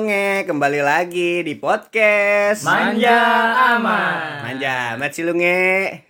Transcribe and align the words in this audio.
Nge, 0.00 0.48
kembali 0.48 0.80
lagi 0.80 1.44
di 1.44 1.60
podcast 1.60 2.64
Manja 2.64 3.20
aman. 3.76 4.48
Manja 4.48 4.96
amat 4.96 5.10
sih 5.12 5.28
lu 5.28 5.36
nge 5.36 6.00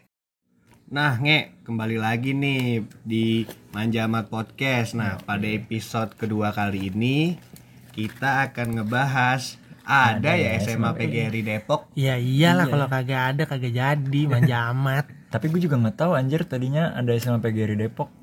Nah 0.95 1.19
nge, 1.19 1.59
kembali 1.67 1.99
lagi 1.99 2.31
nih 2.31 2.87
di 3.03 3.43
Manja 3.75 4.07
Amat 4.07 4.31
Podcast 4.31 4.95
Nah 4.95 5.19
pada 5.19 5.43
episode 5.43 6.15
kedua 6.15 6.55
kali 6.55 6.87
ini 6.95 7.35
Kita 7.91 8.47
akan 8.47 8.79
ngebahas 8.79 9.59
Ada, 9.83 10.39
ya 10.39 10.55
SMA 10.63 10.95
PGRI 10.95 11.43
Depok 11.43 11.91
Ya 11.99 12.15
iyalah 12.15 12.71
kalau 12.71 12.87
kagak 12.87 13.35
ada 13.35 13.43
kagak 13.51 13.75
jadi 13.75 14.21
manja 14.31 14.57
amat. 14.71 15.11
Tapi 15.35 15.51
gue 15.51 15.67
juga 15.67 15.75
nggak 15.79 15.99
tahu 15.99 16.15
anjir 16.15 16.47
tadinya 16.47 16.95
ada 16.95 17.11
SMA 17.19 17.43
PGRI 17.43 17.75
Depok. 17.75 18.20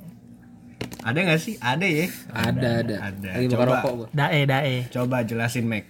Ada 1.07 1.19
gak 1.23 1.39
sih? 1.39 1.55
Ada 1.57 1.87
ya? 1.87 2.05
Ada, 2.29 2.69
ada. 2.83 2.95
Ada. 3.07 3.29
Lagi 3.33 3.47
bakar 3.47 3.55
Coba. 3.57 3.71
rokok 3.73 3.93
gua. 3.95 4.07
Dae 4.11 4.39
dae. 4.43 4.75
Coba 4.89 5.17
jelasin 5.23 5.63
Mac 5.65 5.87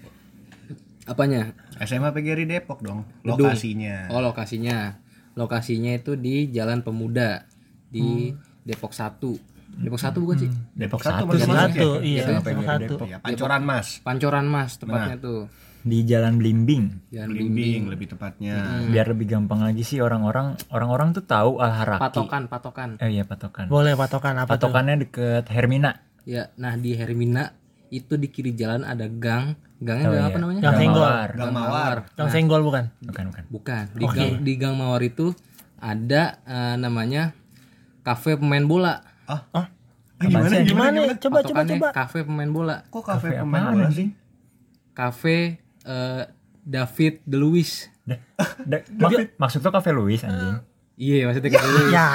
Apanya? 1.06 1.56
SMA 1.80 2.10
PGRI 2.12 2.46
Depok 2.46 2.80
dong 2.80 3.02
Gedung. 3.22 3.48
Lokasinya 3.48 4.10
Oh, 4.10 4.20
lokasinya. 4.20 5.00
Lokasinya 5.34 5.92
itu 5.92 6.14
di 6.14 6.48
Jalan 6.48 6.82
Pemuda 6.82 7.46
di 7.88 8.30
Hmm. 8.30 8.42
Depok 8.62 8.92
1. 8.92 9.40
Depok 9.74 9.98
1 9.98 10.18
bukan 10.18 10.38
sih? 10.38 10.52
Depok 10.74 11.00
satu 11.00 11.24
satu 11.24 11.34
Satu, 11.34 11.48
masih 11.48 11.48
satu, 11.48 11.90
ya? 11.98 12.04
iya, 12.04 12.22
satu. 12.24 12.50
Depok. 12.78 13.08
Ya, 13.08 13.18
Pancoran 13.18 13.62
Mas 13.64 13.88
Pancoran 14.02 14.46
Mas 14.46 14.72
tepatnya 14.76 15.16
Nah. 15.16 15.24
tuh. 15.24 15.42
Di 15.88 16.04
Jalan 16.04 16.36
Blimbing. 16.36 17.08
Jalan 17.10 17.30
Blimbing 17.32 17.88
lebih 17.88 18.12
tepatnya 18.12 18.84
Biar 18.88 19.08
lebih 19.08 19.26
gampang 19.26 19.64
lagi 19.64 19.82
sih 19.82 20.04
orang-orang 20.04 20.60
orang-orang 20.70 21.16
tuh 21.16 21.24
tahu 21.24 21.64
Al 21.64 21.72
Haraki. 21.72 22.04
Patokan, 22.04 22.44
patokan. 22.46 22.90
Eh 23.00 23.10
iya 23.10 23.24
patokan. 23.24 23.72
Boleh 23.72 23.96
patokan 23.96 24.36
apa 24.36 24.52
tuh? 24.54 24.68
Patokannya 24.68 24.96
deket 25.02 25.48
Hermina. 25.48 26.04
Ya, 26.28 26.52
nah 26.60 26.76
di 26.76 26.92
Hermina 26.92 27.56
itu 27.88 28.20
di 28.20 28.28
kiri 28.28 28.52
jalan 28.52 28.84
ada 28.84 29.08
gang. 29.08 29.56
Gangnya 29.78 30.10
Oh, 30.10 30.12
gang 30.12 30.20
iya. 30.20 30.30
apa 30.30 30.38
namanya? 30.42 30.62
Gang 30.62 30.76
Senggol. 30.76 31.06
Mawar. 31.06 31.30
Gang 31.32 31.54
Mawar 31.54 31.98
Yang 32.18 32.30
senggol 32.34 32.62
bukan? 32.66 32.84
Bukan 33.00 33.24
bukan. 33.30 33.44
Bukan. 33.48 33.84
Di 33.94 34.06
gang 34.10 34.32
di 34.42 34.54
gang 34.58 34.76
Mawar 34.76 35.02
itu 35.02 35.32
ada 35.78 36.42
eh, 36.44 36.76
namanya 36.76 37.32
kafe 38.02 38.36
pemain 38.36 38.66
bola. 38.66 39.06
Ah, 39.24 39.46
Ah, 39.54 39.68
gimana, 40.18 40.50
sih? 40.50 40.66
gimana, 40.66 40.98
Gimana? 40.98 41.14
Coba 41.22 41.40
coba 41.46 41.62
coba. 41.64 41.88
kafe 41.94 42.26
pemain 42.26 42.50
bola. 42.50 42.76
Kok 42.90 43.04
kafe 43.06 43.38
pemain 43.38 43.64
bola 43.70 43.88
sih? 43.88 43.96
sih? 43.96 44.08
Kafe 44.92 45.62
eh, 45.88 46.24
David 46.62 47.24
De 47.24 47.38
Luis. 47.38 47.88
Da- 48.04 48.20
da- 48.62 48.84
maksud, 48.90 49.28
maksud 49.36 49.60
tuh 49.60 49.72
Cafe 49.72 49.92
Louis 49.92 50.20
anjing. 50.20 50.60
Iya, 50.94 51.26
maksudnya 51.26 51.50
kayak 51.50 51.64
gitu. 51.64 51.80
Ya, 51.90 52.08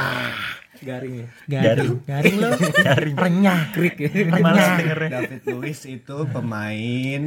Garing 0.83 1.15
ya. 1.15 1.29
garing. 1.47 1.95
Garing 2.03 2.37
lo. 2.37 2.49
Garing. 2.83 3.15
Renyah. 3.15 3.61
Krik 3.71 3.95
ya. 3.97 4.11
Males 4.27 4.43
Renyah. 4.43 4.75
dengernya. 4.77 5.11
David 5.15 5.43
Luiz 5.49 5.81
itu 5.85 6.17
pemain 6.27 7.23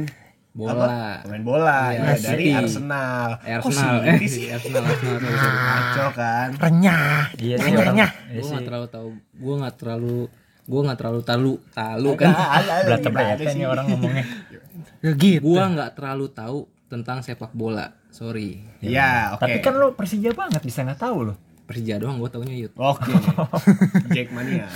Bola. 0.52 1.20
pemain 1.20 1.40
bola 1.42 1.80
Iya, 1.90 2.00
ya, 2.00 2.16
dari 2.16 2.44
City. 2.44 2.48
Arsenal. 2.50 3.28
Eh, 3.40 3.52
Arsenal. 3.52 3.94
Eh, 4.02 4.18
sih 4.24 4.44
Arsenal, 4.48 4.82
Arsenal. 4.84 6.10
kan? 6.12 6.48
Renyah. 6.54 7.22
Iya 7.36 7.56
sih 7.58 7.72
Renyah. 7.72 8.10
Iya 8.26 8.40
Gue 8.40 8.48
nggak 8.50 8.64
terlalu 8.64 8.86
tahu. 8.88 9.08
Gue 9.32 9.54
nggak 9.56 9.74
terlalu. 9.76 10.18
Gue 10.66 10.80
nggak 10.82 10.98
terlalu 10.98 11.20
talu. 11.22 11.52
Talu 11.70 12.10
kan. 12.14 12.32
Belat 12.82 13.00
tebet 13.00 13.36
nih 13.52 13.64
orang 13.64 13.84
ngomongnya. 13.86 14.24
Ya 15.06 15.12
gitu. 15.14 15.46
Gue 15.46 15.62
nggak 15.62 15.94
terlalu 15.94 16.26
tahu 16.34 16.58
tentang 16.90 17.22
sepak 17.22 17.54
bola. 17.54 17.94
Sorry. 18.10 18.58
Ya, 18.82 19.36
oke. 19.36 19.46
Tapi 19.46 19.58
kan 19.62 19.78
lo 19.78 19.94
Persija 19.94 20.34
banget 20.34 20.58
bisa 20.60 20.82
nggak 20.82 20.98
tahu 20.98 21.30
lo. 21.30 21.34
Persija 21.66 21.98
doang 21.98 22.22
gue 22.22 22.30
taunya 22.30 22.54
Yud. 22.54 22.72
Oke. 22.78 23.10
Jack 24.14 24.30
Mania. 24.30 24.70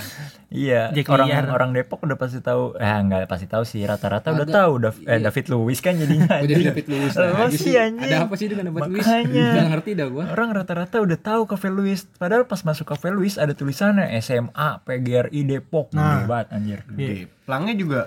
Iya, 0.51 0.91
Jack 0.91 1.07
orang 1.07 1.31
Liar. 1.31 1.47
orang 1.47 1.71
Depok 1.71 2.03
udah 2.03 2.19
pasti 2.19 2.43
tahu. 2.43 2.75
Eh 2.75 2.83
nggak 2.83 3.31
pasti 3.31 3.47
tahu 3.47 3.63
sih, 3.63 3.79
rata-rata 3.87 4.35
udah 4.35 4.43
tahu. 4.43 4.71
Dav- 4.83 4.99
eh, 5.07 5.23
David 5.23 5.45
Luiz 5.55 5.79
kan 5.79 5.95
jadinya. 5.95 6.27
Oh 6.27 6.43
jadi 6.43 6.51
anjing. 6.51 6.67
David 6.67 6.87
Luiz 6.91 7.13
Lo 7.15 7.23
lagi 7.31 7.55
sih 7.55 7.75
anjing. 7.79 8.11
Ada 8.11 8.27
apa 8.27 8.35
sih 8.35 8.47
dengan 8.51 8.63
David 8.67 8.81
Luiz? 8.91 9.07
Makanya. 9.07 9.47
Gak 9.55 9.67
ngerti 9.71 9.91
dah 9.95 10.07
gue. 10.11 10.23
Orang 10.27 10.49
rata-rata 10.51 10.95
udah 10.99 11.19
tahu 11.23 11.41
Cafe 11.47 11.67
Luis. 11.71 11.99
Padahal 12.19 12.43
pas 12.43 12.59
masuk 12.59 12.83
Cafe 12.83 13.07
Luis 13.07 13.39
ada 13.39 13.55
tulisannya 13.55 14.11
SMA 14.19 14.69
PGRI 14.83 15.41
Depok. 15.47 15.95
Nah. 15.95 16.27
Banget 16.27 16.47
anjir. 16.51 16.79
Oke. 16.91 17.31
Pelangnya 17.47 17.73
juga 17.79 18.01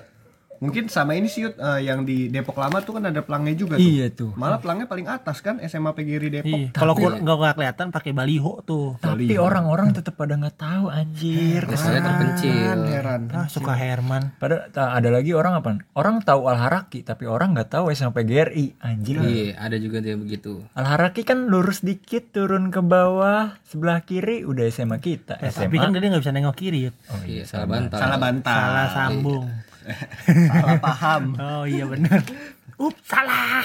mungkin 0.58 0.86
sama 0.86 1.12
ini 1.12 1.26
sih 1.26 1.42
Yud, 1.42 1.54
eh, 1.54 1.80
yang 1.84 2.02
di 2.02 2.26
Depok 2.26 2.54
lama 2.54 2.78
tuh 2.78 2.96
kan 2.96 3.04
ada 3.04 3.20
pelangnya 3.20 3.54
juga 3.54 3.74
tuh. 3.74 3.84
Iya 3.84 4.06
tuh. 4.08 4.30
Malah 4.34 4.58
pelangnya 4.58 4.86
paling 4.86 5.06
atas 5.06 5.38
kan 5.38 5.58
SMA 5.60 5.90
PGRI 5.90 6.28
Depok. 6.32 6.50
Iya. 6.50 6.68
Kalau 6.70 6.92
kur- 6.92 7.14
nggak 7.14 7.36
nggak 7.36 7.54
kelihatan 7.54 7.86
pakai 7.88 8.10
baliho 8.10 8.60
tuh. 8.62 8.98
Tapi 8.98 9.34
orang-orang 9.34 9.90
tetap 9.90 10.14
pada 10.14 10.34
nggak 10.34 10.56
tahu 10.56 10.86
anjir. 10.88 11.62
Saya 11.74 12.00
terpencil. 12.00 12.78
Heran. 12.86 13.22
Ah, 13.30 13.46
suka 13.46 13.72
Herman. 13.72 14.34
Pada 14.36 14.68
ada 14.70 15.08
lagi 15.08 15.30
orang 15.30 15.56
apa? 15.56 15.78
Orang 15.92 16.20
tahu 16.20 16.46
Al 16.46 16.58
Haraki 16.58 17.02
tapi 17.02 17.24
orang 17.24 17.52
nggak 17.52 17.70
tahu 17.70 17.90
SMA 17.90 18.12
PGRI 18.12 18.66
anjir. 18.80 19.20
Iya, 19.20 19.58
ada 19.58 19.76
juga 19.76 19.98
dia 19.98 20.14
begitu. 20.14 20.62
Al 20.72 20.86
Haraki 20.86 21.22
kan 21.22 21.46
lurus 21.46 21.80
dikit 21.80 22.30
turun 22.30 22.68
ke 22.68 22.80
bawah 22.80 23.58
sebelah 23.64 24.02
kiri 24.02 24.42
udah 24.42 24.64
SMA 24.66 24.98
kita. 24.98 25.36
SMA. 25.44 25.66
tapi 25.66 25.76
kan 25.76 25.90
dia 25.90 26.08
nggak 26.08 26.22
bisa 26.22 26.32
nengok 26.32 26.56
kiri. 26.56 26.88
Oh, 26.88 27.20
Iya, 27.24 27.42
salah 27.44 27.66
bantal. 27.66 27.98
Salah 27.98 28.18
bantal. 28.18 28.54
Salah 28.54 28.88
sambung. 28.90 29.44
Salah 30.24 30.78
paham. 30.78 31.22
Oh 31.36 31.64
iya 31.64 31.84
benar. 31.84 32.20
Up, 32.74 32.94
salah. 33.02 33.62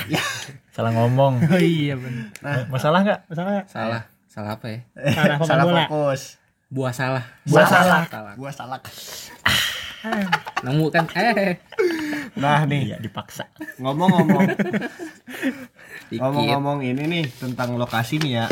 salah 0.69 0.91
ngomong. 0.94 1.41
Oh 1.50 1.57
iya 1.57 1.96
benar. 1.96 2.30
Eh, 2.38 2.63
Masalah 2.68 3.00
nggak? 3.02 3.19
Masalah 3.25 3.50
nggak? 3.53 3.68
Salah. 3.68 4.02
Salah 4.25 4.52
apa 4.56 4.66
ya? 4.68 4.80
Salah 5.09 5.38
Salah 5.41 5.63
bola. 5.66 5.84
fokus. 5.84 6.22
Buah 6.69 6.94
salah. 6.94 7.24
Buah 7.44 7.66
salah. 7.66 8.02
Salah. 8.06 8.34
Gua 8.38 8.52
salah. 8.52 8.80
Nemu 10.62 10.85
kan? 10.90 11.09
Eh, 11.12 11.57
Nah 12.38 12.63
nih, 12.63 12.94
Iya 12.94 12.97
dipaksa. 13.00 13.50
ngomong-ngomong 13.78 14.47
ngomong-ngomong 16.09 16.80
ini 16.81 17.03
nih 17.06 17.25
tentang 17.34 17.75
lokasi 17.75 18.16
nih 18.18 18.31
ya. 18.34 18.46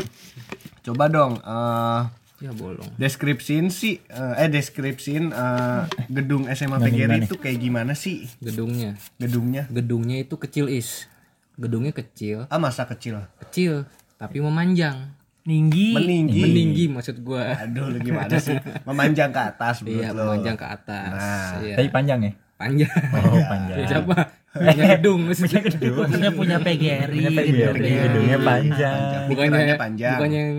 Coba 0.81 1.07
dong 1.07 1.37
eh 1.37 2.01
Ya 2.37 2.51
bolong. 2.51 2.85
deskripsiin 2.95 3.67
sih 3.67 3.97
eh, 4.03 4.33
eh 4.37 4.45
deskripsiin 4.47 5.29
eh, 5.29 5.81
gedung 6.07 6.45
SMA 6.47 6.77
PGRI 6.77 7.25
itu 7.25 7.35
kayak 7.35 7.57
gimana 7.57 7.91
sih 7.91 8.29
Gedungnya. 8.37 8.93
gedungnya? 9.17 9.65
Gedungnya 9.67 10.17
itu 10.19 10.35
kecil 10.35 10.67
is. 10.67 11.09
Gedungnya 11.55 11.89
kecil, 11.91 12.45
Ah 12.47 12.57
masa 12.57 12.85
kecil. 12.85 13.25
kecil, 13.41 13.89
tapi 14.15 14.37
memanjang. 14.37 15.17
Ninggi. 15.41 15.95
Meninggi. 15.95 16.41
Meninggi 16.43 16.85
maksud 16.87 17.23
gua. 17.23 17.57
Aduh, 17.57 17.87
lu 17.87 17.97
gimana 17.97 18.37
sih? 18.37 18.53
Memanjang 18.85 19.31
ke 19.31 19.41
atas 19.41 19.81
Iya, 19.81 20.11
lo. 20.11 20.29
memanjang 20.29 20.53
ke 20.53 20.67
atas. 20.67 21.09
Nah, 21.09 21.57
Iya. 21.57 21.73
Tapi 21.73 21.89
panjang 21.89 22.19
ya? 22.21 22.31
Panjang. 22.53 22.93
Oh 23.15 23.41
panjang. 23.43 23.77
Siapa? 23.87 24.15
Punya 24.51 24.73
gedung 24.91 25.19
maksudnya. 25.23 25.61
Maksudnya 25.63 26.31
punya 26.31 26.57
PGRI. 26.59 27.15
Punya 27.15 27.31
PGRI, 27.31 27.89
gedungnya 28.03 28.37
panjang. 28.39 28.99
Bukannya 29.25 29.75
panjang. 29.75 30.13
Bukannya 30.13 30.37
yang 30.37 30.53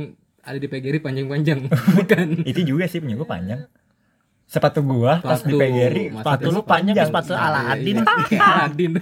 ada 0.48 0.58
di 0.58 0.68
PGRI 0.68 0.98
panjang-panjang. 0.98 1.68
Bukan. 2.00 2.26
Itu 2.48 2.60
juga 2.64 2.88
sih 2.88 2.98
punya 2.98 3.14
gua 3.14 3.28
panjang. 3.28 3.68
Sepatu 4.48 4.80
gua 4.80 5.20
pas 5.20 5.44
di 5.44 5.52
Sepatu. 5.52 5.60
PGRI, 5.60 6.04
Sepatu 6.08 6.46
lu 6.48 6.60
panjang 6.64 6.94
kayak 6.96 7.12
sepatu 7.12 7.32
Aladin. 7.36 7.96
Iya, 8.00 8.40
Aladin. 8.40 8.92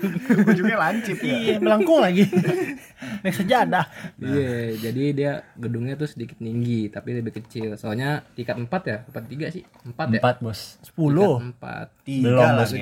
Ujungnya 0.43 0.77
lancip 0.91 1.23
ya. 1.23 1.35
Iya, 1.39 1.55
melengkung 1.62 2.03
lagi. 2.03 2.27
Naik 3.23 3.35
sejadah. 3.39 3.87
Iya, 4.19 4.75
jadi 4.91 5.03
dia 5.15 5.33
gedungnya 5.55 5.95
tuh 5.95 6.11
sedikit 6.11 6.43
tinggi 6.43 6.91
tapi 6.91 7.15
lebih 7.15 7.31
kecil. 7.39 7.79
Soalnya 7.79 8.27
tingkat 8.35 8.59
4 8.59 8.91
ya, 8.91 8.97
tempat 9.06 9.23
3 9.31 9.55
sih. 9.55 9.62
4 9.87 10.19
ya? 10.19 10.19
empat 10.19 10.37
bos. 10.43 10.83
10. 10.83 10.99
4 11.62 11.95
Tiga 12.03 12.27
Belum, 12.27 12.43
lah, 12.43 12.67
Bos. 12.67 12.73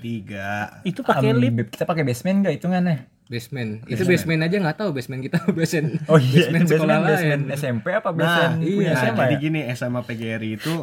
Tiga. 0.00 0.52
Itu 0.80 1.00
pakai 1.04 1.28
Um, 1.28 1.40
lip. 1.44 1.68
Kita 1.76 1.84
pakai 1.84 2.08
basement 2.08 2.48
gak 2.48 2.56
hitungannya? 2.56 3.04
Basement. 3.28 3.84
Itu 3.88 4.04
basement 4.04 4.42
aja 4.44 4.56
nggak 4.60 4.76
tahu 4.76 4.90
basement 4.92 5.22
kita 5.24 5.38
basement. 5.56 5.96
Oh 6.12 6.20
iya, 6.20 6.52
basement 6.52 6.64
itu 6.64 6.74
sekolah 6.76 6.96
basement, 7.00 7.08
basement 7.08 7.42
lain. 7.48 7.58
SMP 7.58 7.86
apa 7.96 8.08
Nah, 8.12 8.16
basement 8.18 8.54
iya. 8.60 8.76
punya 8.76 8.92
nah, 8.92 9.00
SMA 9.00 9.16
jadi 9.16 9.34
ya? 9.34 9.40
gini 9.40 9.60
SMA 9.72 10.00
PGRI 10.04 10.50
itu 10.60 10.74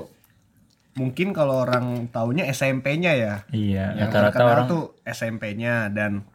mungkin 0.92 1.28
kalau 1.32 1.64
orang 1.64 1.86
taunya 2.12 2.44
SMP-nya 2.52 3.12
ya. 3.16 3.34
Iya, 3.54 3.96
Yang 3.96 4.10
rata-rata 4.12 4.44
orang 4.44 4.66
tuh 4.68 4.84
SMP-nya 5.08 5.88
dan 5.94 6.28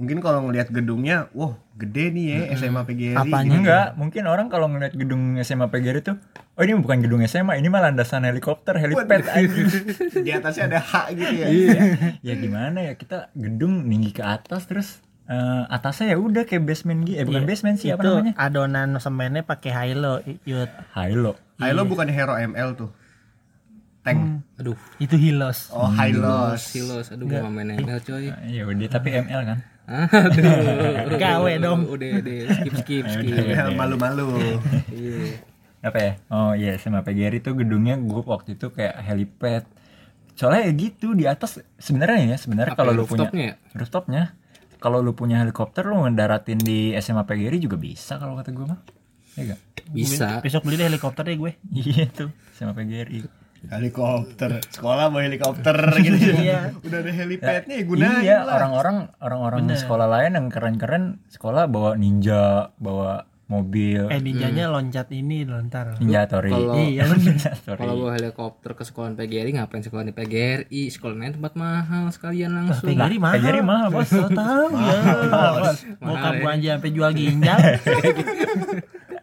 mungkin 0.00 0.24
kalau 0.24 0.48
ngelihat 0.48 0.72
gedungnya, 0.72 1.28
wah 1.36 1.60
gede 1.76 2.08
nih 2.10 2.24
ya 2.32 2.40
SMA 2.56 2.82
PGRI. 2.88 3.20
Apanya? 3.20 3.44
gitu. 3.44 3.56
enggak, 3.60 3.86
mungkin 4.00 4.22
orang 4.26 4.48
kalau 4.48 4.66
ngeliat 4.72 4.96
gedung 4.96 5.36
SMA 5.44 5.68
PGRI 5.68 6.00
tuh, 6.00 6.16
oh 6.56 6.62
ini 6.64 6.72
bukan 6.80 7.04
gedung 7.04 7.20
SMA, 7.28 7.60
ini 7.60 7.68
mah 7.68 7.84
landasan 7.84 8.24
helikopter, 8.24 8.80
helipad. 8.80 9.28
Di 10.26 10.30
atasnya 10.32 10.72
ada 10.72 10.80
H 10.80 11.12
gitu 11.12 11.34
ya. 11.36 11.46
Iya. 11.52 11.82
ya 12.24 12.34
gimana 12.40 12.80
ya 12.80 12.96
kita 12.96 13.28
gedung 13.36 13.84
tinggi 13.84 14.10
ke 14.16 14.24
atas 14.24 14.64
terus 14.64 15.04
eh, 15.30 15.62
atasnya 15.68 16.12
ya 16.12 16.18
udah 16.18 16.42
kayak 16.42 16.64
basement 16.64 17.06
gitu, 17.06 17.16
eh 17.16 17.24
bukan 17.24 17.46
basement 17.46 17.78
sih 17.78 17.88
apa 17.88 18.02
Itu 18.02 18.10
namanya? 18.12 18.34
adonan 18.36 18.88
semennya 18.98 19.42
pakai 19.42 19.70
hilo, 19.72 20.18
Yud. 20.42 20.70
Hilo. 20.92 21.32
Hilo 21.56 21.82
bukan 21.84 22.08
Hero 22.08 22.34
ML 22.34 22.74
tuh. 22.74 22.90
Tank. 24.00 24.42
Aduh, 24.56 24.72
Oh, 24.72 24.78
Itu 24.96 25.14
hilos. 25.14 25.68
Hilos. 25.70 26.60
silos. 26.64 27.06
Aduh, 27.12 27.28
gua 27.28 27.44
nggak 27.44 27.52
main 27.54 27.70
ML 27.78 28.00
coy. 28.00 28.32
Ya 28.48 28.64
udah 28.64 28.88
tapi 28.88 29.08
ML 29.14 29.42
kan. 29.44 29.58
Aduh. 30.26 31.14
Gawe 31.14 31.52
dong. 31.58 31.80
Udah, 31.84 32.08
udah, 32.16 32.36
skip, 32.50 32.74
skip, 32.80 33.04
skip. 33.04 33.34
Malu-malu. 33.76 34.40
Iya. 34.88 35.46
apa 35.80 35.96
ya 35.96 36.12
oh 36.28 36.52
iya 36.52 36.76
sama 36.76 37.00
PGRI 37.00 37.40
tuh 37.40 37.56
gedungnya 37.56 37.96
gue 37.96 38.20
waktu 38.20 38.52
itu 38.52 38.68
kayak 38.68 39.00
helipad 39.00 39.64
soalnya 40.36 40.68
ya 40.68 40.72
gitu 40.76 41.16
di 41.16 41.24
atas 41.24 41.56
sebenarnya 41.76 42.20
ya 42.26 42.36
sebenarnya 42.36 42.76
Apa 42.76 42.84
kalau 42.84 42.92
ya, 42.92 42.98
lu 43.00 43.04
punya 43.04 43.16
rooftopnya 43.24 43.44
ya? 43.48 43.54
rooftopnya 43.72 44.22
kalau 44.80 44.98
lu 44.98 45.12
punya 45.12 45.38
helikopter 45.38 45.84
lu 45.84 46.02
ngedaratin 46.02 46.56
di 46.56 46.96
SMA 46.96 47.22
PGRI 47.22 47.60
juga 47.60 47.76
bisa 47.76 48.16
kalau 48.16 48.34
kata 48.34 48.50
gue 48.50 48.66
mah. 48.66 48.80
Iya 49.36 49.54
gak? 49.54 49.60
Bisa. 49.92 50.40
Besok 50.40 50.64
beli 50.64 50.80
deh 50.80 50.88
helikopter 50.88 51.22
deh 51.22 51.36
gue. 51.36 51.52
Iya 51.70 52.08
tuh 52.10 52.30
SMA 52.56 52.74
PGRI. 52.74 53.20
helikopter 53.60 54.56
sekolah 54.72 55.12
mau 55.12 55.20
helikopter 55.20 55.76
gitu 56.00 56.32
Iya. 56.48 56.72
udah 56.80 56.98
ada 57.04 57.12
helipadnya 57.12 57.74
ya 57.76 57.84
gunain 57.84 58.24
iya, 58.24 58.38
lah 58.40 58.56
orang-orang 58.56 59.12
orang-orang 59.20 59.68
sekolah 59.76 60.08
lain 60.08 60.32
yang 60.32 60.48
keren-keren 60.48 61.20
sekolah 61.28 61.68
bawa 61.68 61.92
ninja, 61.92 62.72
bawa 62.80 63.28
mobil, 63.50 64.06
Eh 64.06 64.16
ninjanya 64.16 64.70
loncat 64.70 65.10
ini 65.10 65.42
lontar. 65.42 65.98
ninja 65.98 66.22
tori. 66.24 66.48
Kalau- 66.48 66.78
Iya 66.78 67.02
Ninja 67.10 67.50
Tori. 67.58 67.76
Kalau 67.76 67.94
bawa 67.98 68.14
helikopter 68.14 68.72
ke 68.72 68.82
sekolah 68.82 69.10
PGRI 69.12 69.50
ngapain 69.52 69.82
sekolah 69.82 70.02
di 70.02 70.12
PGRI? 70.12 70.86
Sekolah 70.86 71.18
lain 71.18 71.34
tempat 71.34 71.52
mahal 71.54 72.06
sekalian 72.08 72.54
langsung. 72.54 72.86
PGRI 72.86 73.18
mahal. 73.18 73.34
PGRI 73.36 73.60
mahal, 73.60 73.86
Bos. 73.90 74.06
So 74.06 74.24
tahu 74.24 74.70
ya. 74.72 74.98
Mau 75.98 76.14
kamu 76.14 76.46
aja 76.48 76.68
sampai 76.72 76.90
jual 76.90 77.10
ginjal. 77.12 77.58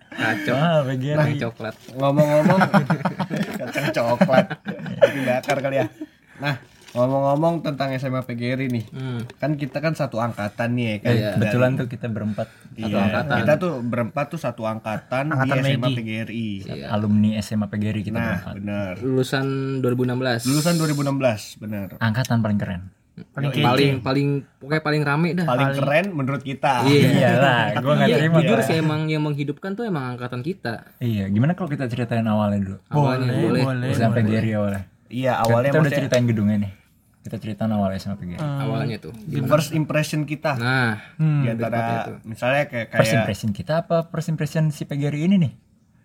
Kacau. 0.10 0.56
Mahal 0.56 0.80
PGRI. 0.88 1.34
Coklat. 1.40 1.76
ngomong-ngomong 1.90 2.60
kacang 3.60 3.88
coklat 3.92 4.46
bakar 5.24 5.58
kali 5.60 5.78
ya 5.78 5.86
nah 6.38 6.56
ngomong-ngomong 6.98 7.62
tentang 7.62 7.94
SMA 7.94 8.22
PGRI 8.22 8.68
nih 8.68 8.86
Hmm. 8.90 9.22
kan 9.36 9.54
kita 9.54 9.78
kan 9.78 9.94
satu 9.94 10.18
angkatan 10.18 10.74
nih 10.74 10.86
ya 10.88 10.98
kan 11.00 11.14
Iya. 11.14 11.30
Kebetulan 11.32 11.72
tuh 11.76 11.86
kita 11.86 12.08
berempat 12.08 12.48
Iya, 12.74 12.90
angkatan. 13.00 13.38
kita 13.40 13.54
tuh 13.56 13.74
berempat 13.80 14.26
tuh 14.28 14.40
satu 14.40 14.66
angkatan, 14.66 15.30
Angkatan 15.30 15.56
di 15.56 15.64
SMA 15.64 15.78
Megi. 15.84 15.96
PGRI 15.96 16.48
alumni 16.88 17.30
SMA 17.38 17.68
PGRI 17.68 18.02
kita 18.04 18.16
nah 18.16 18.26
berempat. 18.36 18.54
bener 18.56 18.92
Lulusan 19.00 19.46
2016. 19.80 20.42
lulusan 20.44 20.74
2016 20.76 21.56
bener 21.58 21.88
Angkatan 21.98 22.38
paling 22.40 22.58
keren. 22.58 22.84
Paling 23.18 23.50
kece. 23.50 23.66
paling 23.66 23.92
paling 24.00 24.28
pokoknya 24.56 24.82
paling 24.84 25.02
rame 25.04 25.30
dah. 25.34 25.46
paling 25.46 25.74
keren 25.74 26.06
menurut 26.12 26.42
kita 26.42 26.82
Iya. 26.84 27.34
Iyalah, 27.34 27.62
gua 27.80 27.94
nggak 27.96 28.08
Iya, 28.08 28.18
terima. 28.20 28.38
jujur 28.40 28.60
sih 28.62 28.76
emang 28.78 29.06
yang 29.08 29.22
menghidupkan 29.24 29.74
tuh 29.74 29.84
emang 29.84 30.14
angkatan 30.14 30.42
kita. 30.42 30.86
Iya, 30.98 31.26
gimana 31.28 31.54
kalau 31.54 31.66
kita 31.68 31.86
ceritain 31.86 32.22
awalnya 32.24 32.62
dulu? 32.64 32.78
Awalnya 32.88 33.34
boleh. 33.36 33.62
boleh. 33.64 33.90
SMA 33.92 34.14
PGRI 34.16 34.52
awalnya. 34.54 34.84
iya 35.08 35.34
Awalnya 35.36 35.50
awalnya 35.50 35.70
kita 35.72 35.82
udah 35.82 35.94
ceritain 35.98 36.26
gedungnya 36.26 36.58
nih. 36.60 36.72
Kita 37.28 37.36
ceritain 37.38 37.68
awal 37.70 37.92
SMA 37.94 38.16
PGRI. 38.16 38.40
Awalnya 38.40 38.98
tuh. 38.98 39.12
the 39.22 39.44
first 39.44 39.70
impression 39.72 40.24
kita 40.24 40.56
Nah, 40.56 40.96
di 41.14 41.48
antara 41.50 42.08
misalnya 42.24 42.64
kayak 42.66 42.88
First 42.90 43.04
kayak 43.06 43.20
impression 43.22 43.50
kita 43.52 43.74
apa 43.82 44.08
first 44.08 44.28
impression 44.28 44.64
si 44.70 44.84
PGRI 44.84 45.22
ini 45.22 45.36
nih? 45.38 45.54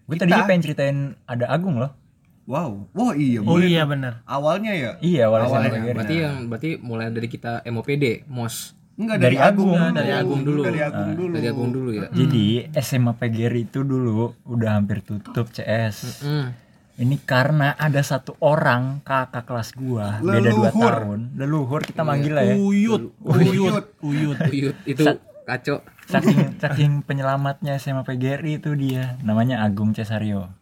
Gue 0.03 0.19
tadinya 0.19 0.43
pengen 0.43 0.63
ceritain 0.63 0.99
ada 1.25 1.47
Agung 1.47 1.79
loh. 1.79 1.95
wow 2.43 2.75
wow 2.91 3.15
iya 3.15 3.39
Oh 3.39 3.55
boleh 3.55 3.71
iya 3.71 3.87
benar. 3.87 4.27
awalnya 4.27 4.75
ya 4.75 4.91
Iya, 4.99 5.31
awalnya 5.31 5.47
SMA 5.47 5.55
Awalnya, 5.55 5.71
PGRI. 5.73 5.95
berarti 5.95 6.17
yang 6.19 6.35
berarti 6.45 6.71
mulai 6.77 7.07
dari 7.09 7.29
kita 7.29 7.53
MOPD, 7.65 8.05
MOS. 8.27 8.57
enggak 8.93 9.17
Dari 9.17 9.27
dari, 9.33 9.37
Agung, 9.41 9.71
Agung. 9.71 9.95
Dari 9.95 10.11
Agung 10.13 10.41
dulu. 10.43 10.61
dari 10.61 10.81
Agung 10.81 11.11
dulu 11.13 11.33
Dari 11.33 11.47
Agung 11.47 11.71
dulu 11.71 11.91
ya. 11.93 12.07
Jadi 12.11 12.45
SMA 12.77 13.13
PGRI 13.15 13.63
itu 13.65 13.81
dulu 13.83 14.11
udah 14.45 14.71
hampir 14.75 15.01
tutup 15.01 15.49
CS. 15.49 16.19
Hmm. 16.21 16.51
Ini 16.93 17.17
karena 17.25 17.73
ada 17.81 18.05
satu 18.05 18.37
orang 18.45 19.01
kakak 19.01 19.49
kelas 19.49 19.73
gua 19.73 20.21
beda 20.21 20.53
dua 20.53 20.69
Leluhur. 20.71 20.93
tahun. 20.93 21.21
Leluhur 21.41 21.81
kita 21.89 22.03
manggil 22.05 22.33
lah 22.37 22.45
ya. 22.45 22.55
Uyut, 22.61 23.17
uyut, 23.25 23.87
uyut. 24.05 24.39
Uyut 24.53 24.77
itu 24.85 25.03
kacau. 25.49 25.81
Saking 26.07 26.61
saking 26.61 26.93
penyelamatnya 27.03 27.81
SMA 27.81 28.05
PGRI 28.05 28.61
itu 28.61 28.77
dia. 28.77 29.17
Namanya 29.25 29.65
Agung 29.65 29.97
Cesario. 29.97 30.53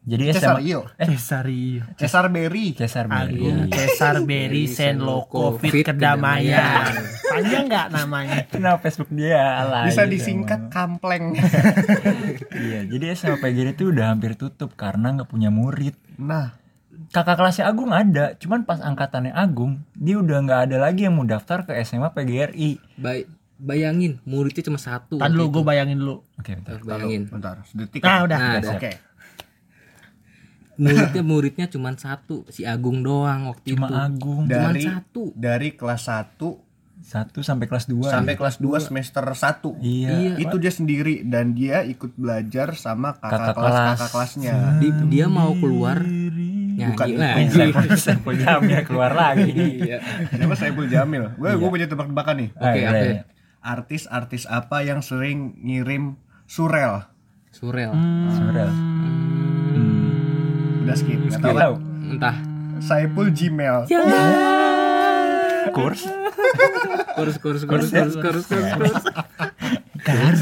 Jadi 0.00 0.32
SMA 0.32 0.40
Cesario 0.40 0.80
Cesario. 0.96 1.82
Cesar 1.94 2.26
Berry 2.32 2.72
Cesar 2.72 3.04
Berry. 3.04 3.68
Cesar 3.68 4.24
Berry 4.24 4.64
Senloko 4.64 5.60
Fit 5.60 5.84
Kedamaian. 5.84 6.88
Panjang 7.28 7.68
nggak 7.68 7.86
namanya? 7.92 8.48
Kenapa 8.48 8.80
Facebook 8.80 9.12
dia 9.12 9.60
alay 9.60 9.92
bisa 9.92 10.08
gitu 10.08 10.16
disingkat 10.16 10.72
kampleng 10.72 11.36
Iya, 12.64 12.88
jadi 12.88 13.12
SMA 13.12 13.36
PGRI 13.38 13.76
itu 13.76 13.92
udah 13.92 14.10
hampir 14.10 14.34
tutup 14.34 14.72
karena 14.72 15.12
nggak 15.12 15.28
punya 15.28 15.52
murid. 15.52 15.94
nah 16.16 16.56
Kakak 17.10 17.42
kelasnya 17.42 17.66
Agung 17.66 17.90
ada, 17.90 18.38
cuman 18.38 18.62
pas 18.62 18.78
angkatannya 18.78 19.34
Agung, 19.34 19.82
dia 19.92 20.14
udah 20.14 20.46
nggak 20.46 20.60
ada 20.70 20.76
lagi 20.78 21.10
yang 21.10 21.18
mau 21.18 21.26
daftar 21.26 21.66
ke 21.66 21.74
SMA 21.82 22.14
PGRI. 22.14 22.78
Bay- 22.94 23.26
bayangin 23.60 24.22
muridnya 24.24 24.62
cuma 24.62 24.78
satu. 24.78 25.18
Tadi 25.18 25.34
lu 25.34 25.50
gue 25.50 25.60
bayangin 25.60 25.98
dulu. 25.98 26.22
Oke, 26.38 26.56
bentar. 26.56 26.80
Bayangin. 26.80 27.28
bentar 27.28 27.60
sedetik 27.66 28.00
Nah 28.00 28.24
udah. 28.24 28.38
Nah, 28.38 28.52
Udah, 28.56 28.72
oke 28.78 28.90
muridnya 30.80 31.22
muridnya 31.22 31.66
cuma 31.66 31.92
satu, 31.94 32.42
si 32.46 32.64
Agung 32.64 33.00
doang 33.00 33.46
waktu 33.46 33.70
Cuma 33.70 33.86
itu. 33.86 33.94
Agung. 33.94 34.42
Cuman 34.44 34.72
dari 34.72 34.82
satu. 34.82 35.22
dari 35.32 35.68
kelas 35.72 36.02
1 36.06 36.68
Satu 37.00 37.40
sampai 37.40 37.64
kelas 37.64 37.84
2 37.86 37.96
sampai 38.06 38.34
kelas 38.34 38.56
2 38.56 38.76
semester 38.78 39.24
1 39.24 39.72
Iya. 39.78 40.36
itu 40.36 40.56
dia 40.56 40.68
sendiri 40.70 41.20
dan 41.22 41.52
dia 41.52 41.80
ikut 41.82 42.12
belajar 42.14 42.72
sama 42.74 43.12
kakak, 43.14 43.30
Kakak 43.40 43.54
kelas 43.54 43.72
kelas. 43.72 43.88
kakak 43.90 44.10
kelasnya 44.10 44.54
Di- 44.76 45.04
dia 45.08 45.26
mau 45.26 45.52
keluar 45.54 45.96
nyanyi 46.00 46.92
Bukan 46.92 47.08
lagi. 47.14 47.56
Saiful 47.98 48.36
Jamil 48.36 48.84
keluar 48.84 49.12
lagi. 49.12 49.48
Iya. 49.48 49.98
siapa 50.30 50.54
Saiful 50.54 50.86
Jamil 50.86 51.32
gue 51.34 51.50
gue 51.50 51.68
punya 51.70 51.86
tebak-tebakan 51.86 52.36
nih 52.38 52.50
Oke, 52.54 52.78
iya, 52.78 52.88
oke. 52.90 53.06
iya. 53.06 53.22
artis-artis 53.60 54.44
apa 54.44 54.80
yang 54.80 55.00
sering 55.00 55.56
ngirim 55.58 56.16
surel 56.44 57.04
Surel. 57.50 57.90
Surel. 58.30 58.70
Udah 60.90 60.98
skip 60.98 61.18
nggak 61.22 61.38
tahu 61.38 61.54
kan? 61.54 61.62
tahu. 61.62 61.74
Entah. 62.10 62.36
Saiful 62.80 63.28
Gmail 63.30 63.86
Kurs. 65.70 66.02
Kurus 67.14 67.36
kurus 67.38 67.62
kurus 67.68 67.88
kurus 67.92 68.14
kurus 68.18 68.44
kurus. 68.48 68.74
kurus. 68.74 70.40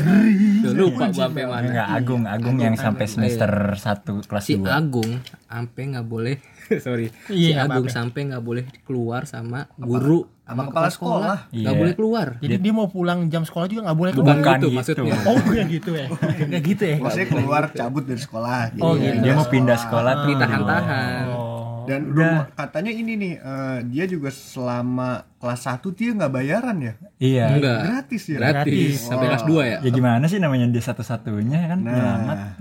Duh, 0.63 0.73
lupa 0.73 1.11
gua 1.11 1.27
sampai 1.29 1.45
mana. 1.45 1.67
Enggak, 1.67 1.89
Agung, 1.91 2.23
Agung 2.25 2.57
yang 2.63 2.79
sampai 2.79 3.11
semester 3.11 3.51
1 3.75 4.31
kelas 4.31 4.45
Si 4.47 4.55
2. 4.57 4.65
Agung 4.71 5.11
sampai 5.51 5.83
nggak 5.93 6.07
boleh 6.07 6.37
sorry 6.85 7.07
si 7.27 7.49
Iya, 7.49 7.65
nggak 7.65 7.77
Agung 7.77 7.91
sampai 7.91 8.21
nggak 8.27 8.41
boleh 8.41 8.65
keluar 8.83 9.25
sama 9.25 9.67
guru 9.75 10.27
sama 10.41 10.65
kepala 10.67 10.89
sekolah 10.89 11.37
nggak 11.49 11.61
Iya. 11.67 11.79
boleh 11.79 11.95
keluar 11.95 12.29
Jadi 12.39 12.55
dia 12.59 12.73
mau 12.73 12.87
pulang 12.87 13.27
jam 13.27 13.43
sekolah 13.43 13.67
juga 13.67 13.81
nggak 13.85 13.99
boleh 13.99 14.13
bukan, 14.13 14.25
keluar. 14.25 14.37
Bukan 14.39 14.57
gitu, 14.57 14.67
gitu. 14.67 14.77
maksudnya 14.77 15.17
Oh 15.27 15.39
ya 15.51 15.65
gitu 15.67 15.91
ya. 15.93 16.07
Nggak 16.49 16.63
gitu 16.65 16.85
ya. 16.85 16.97
maksudnya 16.99 17.29
keluar 17.29 17.63
cabut 17.71 18.03
dari 18.03 18.19
sekolah 18.19 18.61
gitu. 18.71 18.83
Oh, 18.83 18.95
gitu. 18.95 19.17
Dia 19.19 19.33
mau 19.35 19.47
pindah 19.47 19.79
sekolah 19.79 20.13
tuh. 20.15 20.27
ditahan-tahan 20.31 21.25
Oh. 21.29 21.85
dan 21.85 22.05
udah 22.07 22.53
katanya 22.53 22.93
ini 22.93 23.13
nih 23.15 23.33
eh, 23.39 23.79
dia 23.87 24.05
juga 24.05 24.29
selama 24.29 25.09
kelas 25.35 25.61
1 25.65 25.89
dia 25.91 26.13
nggak 26.13 26.29
bayaran 26.31 26.77
ya 26.79 26.93
Iya. 27.19 27.45
enggak 27.51 27.79
gratis 27.83 28.23
ya 28.27 28.37
gratis, 28.39 28.53
Gratis. 28.53 28.97
sampai 29.03 29.27
kelas 29.27 29.45
2 29.47 29.63
ya 29.67 29.79
Ya 29.81 29.91
gimana 29.91 30.25
sih 30.25 30.37
namanya 30.37 30.67
dia 30.67 30.81
satu-satunya 30.83 31.59
kan 31.67 31.79
nah 31.81 32.53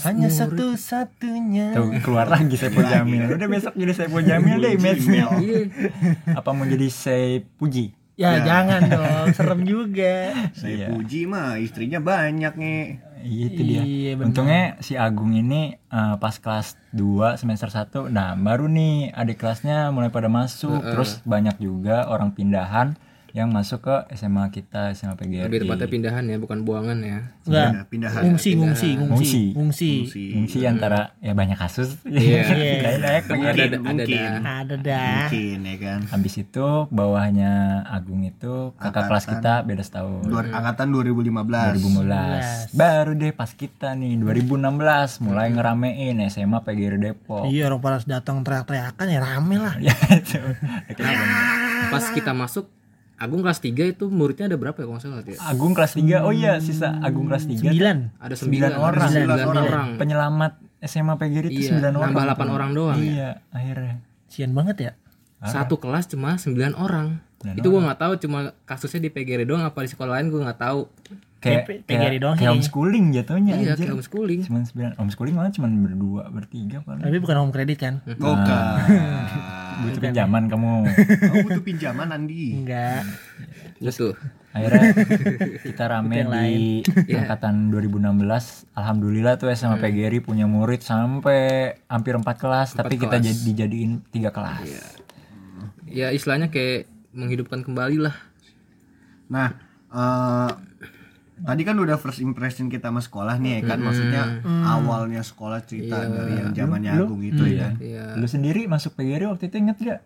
Hanya 0.00 0.30
satu-satunya. 0.30 1.74
Tuh 1.74 1.90
keluar 2.00 2.26
lagi 2.26 2.54
Saiful 2.54 2.84
Jamil. 2.84 3.26
Udah 3.26 3.48
besok 3.48 3.74
jadi 3.74 3.92
Saiful 3.92 4.22
Jamil 4.22 4.58
deh 4.58 4.74
image-nya. 4.74 5.24
Iya. 5.36 5.60
Apa 6.32 6.50
mau 6.50 6.62
jadi 6.62 6.86
Sai 6.86 7.42
Puji? 7.58 7.98
Ya 8.14 8.36
jangan 8.38 8.84
dong, 8.84 9.32
serem 9.32 9.64
juga. 9.64 10.36
saya 10.52 10.68
Iya. 10.68 10.86
puji 10.92 11.24
mah 11.24 11.56
istrinya 11.56 11.98
banyak 11.98 12.52
nih 12.52 12.80
Iya, 13.20 13.44
Itu 13.48 13.60
dia. 13.64 13.80
Iya. 13.80 14.12
Untungnya 14.18 14.62
si 14.78 14.92
Agung 14.94 15.32
ini 15.32 15.72
eh, 15.72 16.14
pas 16.16 16.36
kelas 16.36 16.76
2 16.92 17.36
semester 17.36 17.68
1 17.68 18.08
Nah 18.08 18.32
baru 18.34 18.64
nih 18.64 19.08
adik 19.10 19.40
kelasnya 19.40 19.88
mulai 19.88 20.08
pada 20.08 20.28
masuk 20.28 20.80
Terus 20.80 21.20
banyak 21.22 21.56
juga 21.56 22.04
orang 22.06 22.32
pindahan 22.32 22.92
yang 23.32 23.48
masuk 23.48 23.80
ke 23.80 23.94
SMA 24.12 24.48
kita 24.48 24.90
SMA 24.90 25.14
PGRI 25.14 25.46
lebih 25.46 25.60
tepatnya 25.62 25.86
pindahan 25.86 26.24
ya 26.24 26.36
bukan 26.36 26.58
buangan 26.60 26.98
ya 26.98 27.18
Enggak. 27.42 27.66
Pindah- 27.66 27.86
pindahan 27.88 28.22
Ngungsi, 28.22 28.50
ngungsi, 28.52 28.88
ngungsi, 28.92 28.98
Ngungsi. 28.98 29.42
ngungsi. 29.52 29.92
Fungsi. 30.00 30.24
Fungsi 30.32 30.58
antara 30.64 31.00
ya 31.18 31.32
banyak 31.32 31.54
kasus 31.54 31.94
Iya. 32.02 32.42
Naik-naik 32.80 33.22
ada 33.22 33.30
PGRI. 33.30 33.50
ada 33.50 33.62
ada 33.62 33.78
mungkin. 33.80 34.30
Ada 34.40 34.74
dah. 34.76 35.04
mungkin 35.20 35.58
ya 35.62 35.76
kan 35.78 36.00
Habis 36.08 36.34
itu 36.38 36.66
bawahnya 36.90 37.52
Agung 37.84 38.22
itu 38.22 38.54
kakak 38.76 39.04
kelas 39.06 39.24
kita 39.26 39.52
beda 39.62 39.80
setahun 39.80 40.22
Dua, 40.22 40.42
angkatan 40.42 40.86
2015 40.88 41.78
2015 41.78 42.72
Baru 42.72 43.12
deh 43.14 43.30
pas 43.30 43.50
kita 43.50 43.92
nih 43.92 44.16
2016 44.16 44.68
mulai 45.20 45.48
ngeramein 45.48 45.90
SMA 46.26 46.58
PGRI 46.60 46.98
Depok 47.00 47.44
Iya 47.44 47.68
orang 47.68 47.80
pada 47.80 47.98
datang 48.02 48.40
teriak-teriakan 48.40 49.06
ya 49.06 49.18
rame 49.18 49.56
lah. 49.56 49.74
Ya 49.82 49.94
itu 50.86 51.00
nih? 51.00 51.16
pas 51.88 52.04
kita 52.10 52.30
masuk 52.32 52.68
Agung 53.20 53.44
kelas 53.44 53.60
3 53.60 53.68
itu 53.86 54.08
muridnya 54.08 54.48
ada 54.48 54.56
berapa 54.56 54.74
ya 54.74 54.86
kalau 54.86 54.96
salah 54.96 55.20
ya? 55.22 55.36
Agung 55.44 55.76
kelas 55.76 55.92
3 55.92 56.24
Oh 56.24 56.32
iya 56.32 56.56
sisa 56.56 56.96
Agung 56.98 57.28
kelas 57.28 57.44
3 57.44 57.60
Sembilan. 57.60 58.16
ada 58.16 58.32
9 58.32 58.40
Sembilan. 58.40 58.70
orang. 58.72 58.96
sembilan 59.06 59.36
Sembilan 59.36 59.62
orang, 59.62 59.88
Penyelamat 59.94 60.52
SMA 60.80 61.14
PGRI 61.14 61.48
itu 61.50 61.60
Iya, 61.62 61.70
9 61.76 61.92
orang. 61.92 62.10
nambah 62.10 62.24
8 62.32 62.48
orang 62.50 62.70
doang 62.72 62.96
ya. 62.96 63.04
Iya 63.04 63.30
akhirnya. 63.50 63.94
Sian 64.26 64.50
banget 64.50 64.76
ya. 64.80 64.92
satu 65.42 65.76
kelas 65.76 66.04
cuma 66.06 66.34
9 66.34 66.56
orang. 66.74 67.20
Itu 67.52 67.68
gua 67.68 67.80
nggak 67.82 67.98
tahu 67.98 68.12
cuma 68.18 68.38
kasusnya 68.64 69.00
di 69.02 69.10
PGRI 69.10 69.44
doang 69.44 69.62
apa 69.62 69.80
di 69.80 69.88
sekolah 69.88 70.16
lain 70.16 70.28
gua 70.28 70.40
nggak 70.46 70.60
tahu. 70.60 70.88
Kayak, 71.38 71.84
PGRI 71.84 72.20
doang 72.20 72.36
kayak 72.36 72.52
homeschooling 72.52 73.04
jatuhnya 73.10 73.56
iya 73.56 73.72
anjir. 73.72 73.80
kayak 73.82 73.92
homeschooling. 73.96 74.40
Cuman 74.44 74.62
9 74.62 74.96
Homeschooling 74.96 75.34
malah 75.34 75.48
cuman 75.48 75.70
berdua 75.78 76.22
bertiga 76.28 76.80
paling. 76.80 77.00
Tapi 77.00 77.16
bukan 77.16 77.36
home 77.38 77.48
credit 77.50 77.76
kan? 77.76 77.94
bukan 78.06 78.64
butuh 79.88 80.00
pinjaman 80.02 80.42
kamu. 80.50 80.72
Kamu 81.20 81.36
butuh 81.46 81.64
pinjaman 81.64 82.08
Andi. 82.12 82.44
Enggak. 82.60 83.02
Butuh. 83.80 84.14
akhirnya 84.50 84.90
kita 85.70 85.86
rame 85.86 86.26
di 86.26 87.14
angkatan 87.14 87.70
2016 87.70 88.74
alhamdulillah 88.74 89.38
tuh 89.38 89.46
SMA 89.54 89.78
PGRI 89.78 90.26
punya 90.26 90.50
murid 90.50 90.82
sampai 90.82 91.78
hampir 91.86 92.18
empat 92.18 92.34
kelas 92.34 92.74
tapi 92.74 92.98
kita 92.98 93.22
jadi 93.22 93.40
dijadiin 93.46 94.10
tiga 94.10 94.34
kelas. 94.34 94.66
Ya 95.86 96.10
istilahnya 96.10 96.50
kayak 96.50 96.90
menghidupkan 97.14 97.62
kembali 97.62 98.10
lah. 98.10 98.14
Nah, 99.30 99.54
eh 99.94 100.50
tadi 101.40 101.62
kan 101.62 101.76
udah 101.76 101.96
first 101.96 102.20
impression 102.20 102.68
kita 102.68 102.88
sama 102.88 103.00
sekolah 103.00 103.36
nih 103.36 103.60
ya 103.64 103.72
kan, 103.72 103.78
maksudnya 103.80 104.22
awalnya 104.62 105.20
sekolah 105.20 105.64
cerita 105.64 106.04
dari 106.04 106.36
yang 106.36 106.52
zamannya 106.52 106.92
Agung 106.94 107.20
itu 107.20 107.44
ya. 107.46 107.72
Iya. 107.76 108.14
lu 108.14 108.24
sendiri 108.24 108.64
masuk 108.64 108.94
PGRI 108.94 109.26
waktu 109.26 109.48
itu 109.48 109.56
inget 109.58 109.76
gak 109.78 110.00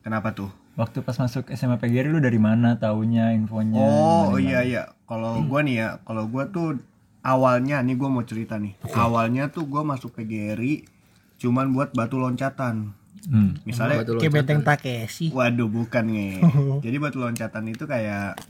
Kenapa 0.00 0.32
tuh? 0.32 0.48
waktu 0.74 1.04
pas 1.04 1.12
masuk 1.14 1.44
SMA 1.52 1.76
PGRI 1.76 2.08
lu 2.08 2.18
dari 2.18 2.40
mana 2.40 2.80
taunya 2.80 3.36
infonya 3.36 3.76
Oh 3.76 4.40
iya 4.40 4.64
iya, 4.64 4.82
kalau 5.04 5.44
gua 5.44 5.60
nih 5.60 5.76
ya, 5.76 5.88
kalau 6.02 6.24
gua 6.24 6.48
tuh 6.48 6.80
awalnya 7.20 7.84
nih 7.84 8.00
gua 8.00 8.08
mau 8.08 8.24
cerita 8.24 8.56
nih. 8.56 8.80
Awalnya 8.88 9.52
tuh 9.52 9.68
gua 9.68 9.84
masuk 9.84 10.16
PGRI 10.16 10.88
cuman 11.36 11.72
buat 11.72 11.92
batu 11.92 12.16
loncatan. 12.16 12.96
Hmm. 13.28 13.52
Misalnya 13.68 14.00
Batu 14.00 14.16
Kayak 14.16 14.32
benteng 14.32 14.60
Takeshi. 14.64 15.28
Waduh 15.28 15.68
bukan 15.68 16.08
nge 16.08 16.40
Jadi 16.88 16.96
batu 16.96 17.20
loncatan 17.20 17.68
itu 17.68 17.84
kayak 17.84 18.40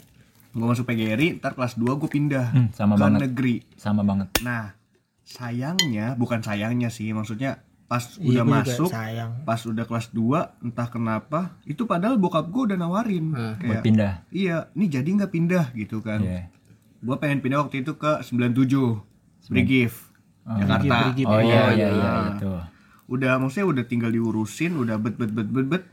Gue 0.51 0.67
masuk 0.67 0.85
PGRI 0.85 1.39
Ntar 1.39 1.53
kelas 1.53 1.75
2 1.75 1.87
gue 1.97 2.09
pindah 2.09 2.47
Hmm, 2.51 2.69
sama 2.71 2.95
Ke 2.95 3.01
banget. 3.01 3.21
negeri. 3.25 3.57
Sama 3.75 4.03
banget. 4.03 4.29
Nah 4.41 4.75
sayangnya 5.23 6.15
Bukan 6.15 6.41
sayangnya 6.41 6.89
sih 6.89 7.11
Maksudnya 7.11 7.63
pas 7.87 8.03
Iya, 8.17 8.43
udah 8.43 8.45
masuk 8.47 8.89
sayang. 8.89 9.31
Pas 9.43 9.61
udah 9.61 9.85
kelas 9.85 10.11
2 10.11 10.23
Entah 10.61 10.87
kenapa 10.87 11.55
Itu 11.65 11.85
padahal 11.85 12.17
bokap 12.17 12.47
gue 12.47 12.63
udah 12.67 12.77
nawarin. 12.77 13.31
Buat 13.31 13.59
Kayak 13.61 13.83
pindah? 13.83 14.13
Iya 14.29 14.57
ini 14.73 14.87
jadi 14.87 15.09
nggak 15.09 15.33
pindah 15.33 15.65
gitu 15.73 15.99
kan. 16.01 16.19
Iya. 16.21 16.51
Gue 16.99 17.17
pengen 17.17 17.41
pindah 17.41 17.61
waktu 17.61 17.81
itu 17.81 17.95
ke 17.95 18.21
97 18.21 18.69
Brigif 19.49 20.11
Jakarta. 20.43 21.15
Oh 21.25 21.39
iya 21.39 21.63
iya. 21.71 21.89
iya 21.89 22.11
itu 22.29 22.51
udah 23.07 23.39
maksudnya 23.39 23.67
udah 23.69 23.85
tinggal 23.85 24.09
diurusin 24.09 24.75
udah 24.77 24.95
bet 24.97 25.15
bet 25.15 25.31
bet 25.31 25.47
bet 25.47 25.67
bet. 25.69 25.85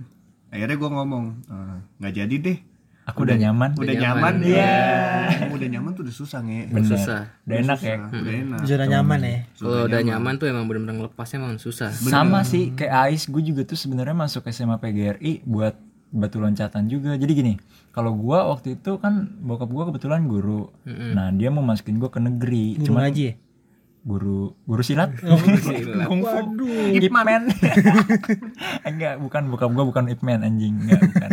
Akhirnya 0.48 0.76
gue 0.76 0.90
ngomong 0.92 1.26
"Eh, 1.46 1.78
nggak 1.98 2.14
jadi 2.16 2.36
deh 2.38 2.58
aku 3.08 3.24
udah 3.24 3.38
nyaman. 3.40 3.70
Udah 3.80 3.96
nyaman 3.96 4.36
ya 4.44 4.76
udah 5.48 5.68
nyaman 5.74 5.92
tuh 5.96 6.04
udah 6.06 6.16
susah 6.16 6.40
nge. 6.44 6.62
Bener. 6.70 6.90
Susah. 6.92 7.22
udah 7.48 7.56
enak 7.58 7.80
ya? 7.82 7.96
Nah, 7.98 8.10
udah 8.14 8.34
enak. 8.36 8.60
Zona 8.68 8.86
nyaman 8.86 9.20
ya. 9.24 9.38
Kalau 9.58 9.82
udah 9.88 10.02
nyaman. 10.04 10.34
tuh 10.38 10.48
emang 10.52 10.66
bener-bener 10.70 10.96
ngelepasnya 11.02 11.38
emang 11.42 11.58
susah. 11.58 11.90
sama 11.90 12.46
sih 12.46 12.76
kayak 12.76 12.94
Ais 13.10 13.26
gue 13.26 13.42
juga 13.42 13.66
tuh 13.66 13.80
sebenarnya 13.80 14.14
masuk 14.14 14.46
SMA 14.52 14.78
PGRI 14.78 15.48
buat 15.48 15.74
batu 16.12 16.38
loncatan 16.40 16.88
juga. 16.88 17.16
Jadi 17.20 17.32
gini 17.34 17.54
kalau 17.92 18.14
gua 18.14 18.54
waktu 18.54 18.78
itu 18.78 19.02
kan 19.02 19.34
bokap 19.42 19.70
gua 19.74 19.90
kebetulan 19.90 20.30
guru. 20.30 20.70
Nah 20.88 21.34
dia 21.34 21.50
mau 21.50 21.66
masukin 21.66 21.98
gua 21.98 22.14
ke 22.14 22.22
negeri. 22.22 22.78
Guru 22.78 22.94
cuman 22.94 23.10
ngaji 23.10 23.24
ya? 23.24 23.34
Guru 24.08 24.56
guru 24.64 24.82
silat? 24.82 25.12
Waduh. 26.24 26.96
Ipman 26.96 27.52
enggak 28.88 29.20
bukan 29.20 29.52
bokap 29.52 29.70
gua 29.76 29.84
bukan 29.84 30.08
Ipman 30.08 30.48
anjing. 30.48 30.80
Enggak 30.88 31.02
bukan. 31.12 31.30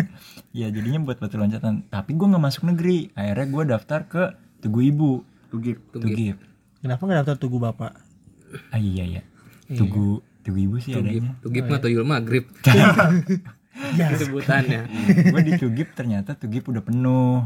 Ya 0.50 0.66
jadinya 0.74 1.06
buat 1.06 1.22
batu 1.22 1.38
loncatan. 1.38 1.86
Tapi 1.86 2.18
gua 2.18 2.34
nggak 2.34 2.44
masuk 2.50 2.66
negeri. 2.66 3.14
Akhirnya 3.14 3.46
gua 3.46 3.62
daftar 3.62 4.10
ke 4.10 4.22
Tugu 4.58 4.82
Ibu. 4.90 5.12
Tugip 5.54 5.78
Tugip. 5.94 6.36
Kenapa 6.82 7.00
nggak 7.06 7.18
daftar 7.22 7.36
tugu 7.38 7.62
bapak? 7.62 7.94
ah 8.70 8.78
iya 8.78 9.18
ya 9.18 9.22
Tugu 9.74 10.22
Tugu 10.44 10.58
Ibu 10.60 10.76
sih 10.82 10.92
adanya. 10.98 11.38
Tugip 11.40 11.64
mah 11.70 11.80
tuyul 11.80 12.04
maghrib. 12.04 12.50
Ya. 13.98 14.06
sebutannya. 14.14 14.86
gue 15.34 15.42
di 15.42 15.58
Tugip 15.58 15.98
ternyata 15.98 16.38
Tugip 16.38 16.70
udah 16.70 16.78
penuh 16.78 17.42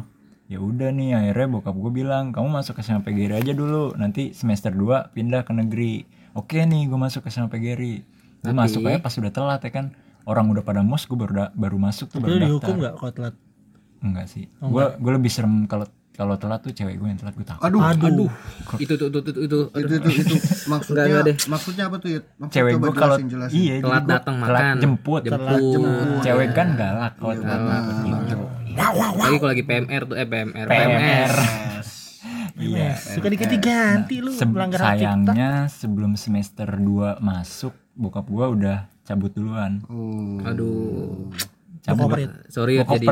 ya 0.49 0.59
udah 0.59 0.89
nih 0.91 1.13
akhirnya 1.13 1.47
bokap 1.51 1.75
gue 1.75 1.93
bilang 1.95 2.25
kamu 2.31 2.49
masuk 2.51 2.73
ke 2.73 2.83
SMA 2.83 3.01
PGRI 3.03 3.37
aja 3.39 3.53
dulu. 3.53 3.93
Nanti 3.95 4.33
semester 4.33 4.71
2 4.71 4.83
pindah 5.11 5.43
ke 5.43 5.53
negeri. 5.53 6.03
Oke 6.33 6.61
nih 6.61 6.85
gue 6.85 6.97
masuk 6.97 7.21
ke 7.21 7.29
SMA 7.29 7.47
PGRI 7.47 7.95
gue 8.39 8.55
masuk 8.55 8.81
aja 8.83 8.97
pas 8.99 9.13
udah 9.13 9.29
telat 9.29 9.61
ya 9.61 9.71
kan. 9.71 9.87
Orang 10.23 10.49
udah 10.49 10.61
pada 10.61 10.81
mos 10.81 11.03
gue 11.03 11.15
baru 11.15 11.33
da- 11.35 11.53
baru 11.53 11.77
masuk 11.79 12.09
tuh 12.09 12.19
Lu 12.19 12.27
baru 12.27 12.37
dihukum 12.39 12.61
daftar. 12.75 12.81
nggak 12.81 12.95
kalau 12.95 13.13
telat? 13.13 13.35
enggak 13.99 14.27
sih. 14.27 14.45
Gue 14.59 14.85
gue 14.95 15.13
lebih 15.13 15.29
serem 15.29 15.65
kalau 15.65 15.85
kalau 16.13 16.35
telat 16.35 16.61
tuh 16.61 16.71
cewek 16.71 16.97
gue 16.97 17.07
yang 17.07 17.17
telat 17.17 17.33
gue 17.33 17.45
takut. 17.45 17.63
Aduh 17.63 17.81
Aduh. 17.81 18.31
Itu 18.77 18.95
tuh 18.95 19.09
tuh 19.09 19.21
tuh 19.21 19.33
tuh. 19.33 19.43
itu. 19.43 19.59
itu 19.71 19.95
itu 19.97 20.09
itu. 20.19 20.35
maksudnya 20.67 21.03
Enggak, 21.03 21.07
enggak 21.09 21.23
deh. 21.25 21.37
maksudnya 21.47 21.85
apa 21.85 21.97
tuh 21.97 22.09
ya 22.09 22.21
Maksud- 22.35 22.53
cewek 22.53 22.73
coba 22.73 22.81
gue 22.81 22.95
kalau 22.95 23.17
iya 23.51 23.75
Telat 23.79 24.05
datang 24.07 24.37
telat 24.39 24.61
makan. 24.61 24.75
jemput 24.79 25.21
Jemput. 25.23 25.61
cewek 26.21 26.49
kan 26.53 26.69
galak 26.75 27.13
kalau 27.15 27.35
telat 27.37 27.83
jemput 28.81 29.11
gitu 29.11 29.19
Lagi 29.19 29.37
kalau 29.37 29.51
lagi 29.51 29.65
PMR 29.65 30.03
tuh 30.05 30.17
eh 30.17 30.27
PMR. 30.27 30.67
PMR. 30.67 31.33
Iya 32.57 32.99
Suka 32.99 33.29
diganti-ganti 33.29 34.19
lu 34.19 34.31
Se- 34.33 34.43
melanggar 34.43 34.83
sayangnya 34.85 35.51
sebelum 35.69 36.15
semester 36.15 36.67
2 36.69 37.19
masuk 37.21 37.71
bokap 37.93 38.27
gua 38.27 38.47
udah 38.49 38.79
cabut 39.05 39.31
duluan 39.31 39.87
oh 39.87 40.43
Aduh. 40.43 41.31
cabut 41.81 42.19
ya? 42.19 42.29
Sorry 42.49 42.77
ya 42.77 42.85
jadi. 42.85 43.07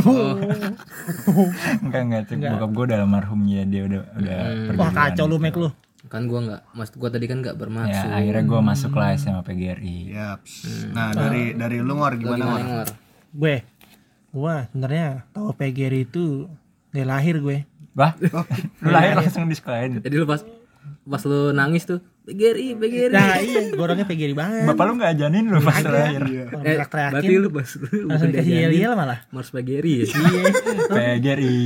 Oh, 0.00 0.32
enggak 1.84 2.02
enggak 2.02 2.22
cek 2.26 2.36
bokap 2.48 2.70
gua 2.72 2.84
udah 2.86 2.98
almarhum 2.98 3.40
ya 3.44 3.62
dia 3.62 3.84
udah 3.84 4.00
udah 4.14 4.36
pergi 4.66 4.78
Wah 4.78 4.90
kacau 4.90 5.24
lu 5.26 5.36
gitu. 5.36 5.44
Mac 5.44 5.56
lu. 5.58 5.70
kan 6.06 6.22
gua 6.24 6.38
nggak, 6.40 6.62
mas 6.72 6.88
gua 6.92 7.10
tadi 7.10 7.26
kan 7.26 7.42
nggak 7.42 7.52
ya 7.52 7.60
bermaksud. 7.60 8.08
akhirnya 8.08 8.42
gua 8.46 8.60
masuk 8.62 8.92
lah 8.94 9.12
SMA 9.12 9.42
PGRI 9.42 9.96
Yaps. 10.08 10.52
nah 10.88 11.10
dari 11.10 11.50
dari 11.52 11.76
lu 11.78 11.92
ngor 11.92 12.14
gimana 12.14 12.44
Ngor? 12.46 12.88
Gue. 13.36 13.56
Gua 14.36 14.68
sebenarnya 14.68 15.24
tahu 15.32 15.56
PGRI 15.56 16.04
itu 16.04 16.44
dari 16.92 17.08
lahir 17.08 17.40
gue. 17.40 17.64
wah 17.96 18.12
lu 18.20 18.92
lahir 18.92 19.16
langsung 19.16 19.48
di 19.48 19.56
sekolahin 19.56 20.04
Jadi 20.04 20.12
lu 20.20 20.28
pas 20.28 20.44
pas 21.08 21.22
lu 21.24 21.56
nangis 21.56 21.88
tuh 21.88 22.04
PGRI, 22.26 22.74
PGRI. 22.74 23.14
Nah 23.14 23.38
iya, 23.38 23.70
gue 23.70 23.80
orangnya 23.80 24.02
PGRI 24.04 24.34
banget. 24.34 24.66
bapak 24.66 24.84
lu 24.90 24.92
nggak 24.98 25.10
ajanin 25.14 25.44
lu 25.46 25.62
pas 25.62 25.78
lahir 25.80 26.20
Orang 26.52 26.66
Eh, 26.66 26.76
berarti 26.82 27.34
lu 27.38 27.48
pas 27.48 27.68
lu 27.70 27.98
Langsung 28.10 28.28
dikasih 28.34 28.52
yel-yel 28.66 28.92
malah. 28.92 29.18
Mars 29.32 29.48
PGRI 29.54 29.92
ya? 30.02 30.04
Iya. 30.04 30.44
PGRI 30.90 31.56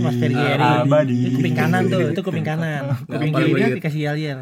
Mas 0.00 0.16
PGRI. 0.16 0.70
abadi 0.86 1.18
Itu 1.28 1.36
kuping 1.42 1.56
kanan 1.58 1.82
tuh, 1.92 2.08
itu 2.14 2.20
kuping 2.24 2.46
kanan. 2.46 2.82
Kuping 3.04 3.32
kiri 3.34 3.52
dia 3.52 3.68
dikasih 3.76 4.00
yel-yel. 4.00 4.40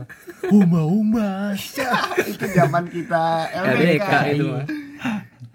Huma 0.53 0.87
huma. 0.87 1.57
itu 2.31 2.47
zaman 2.53 2.87
kita 2.93 3.51
LDK 3.51 4.11
itu. 4.39 4.47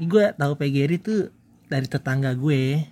Gue 0.01 0.25
tahu 0.35 0.53
PGRI 0.57 0.97
tuh 0.99 1.36
dari 1.67 1.85
tetangga 1.85 2.31
gue. 2.33 2.83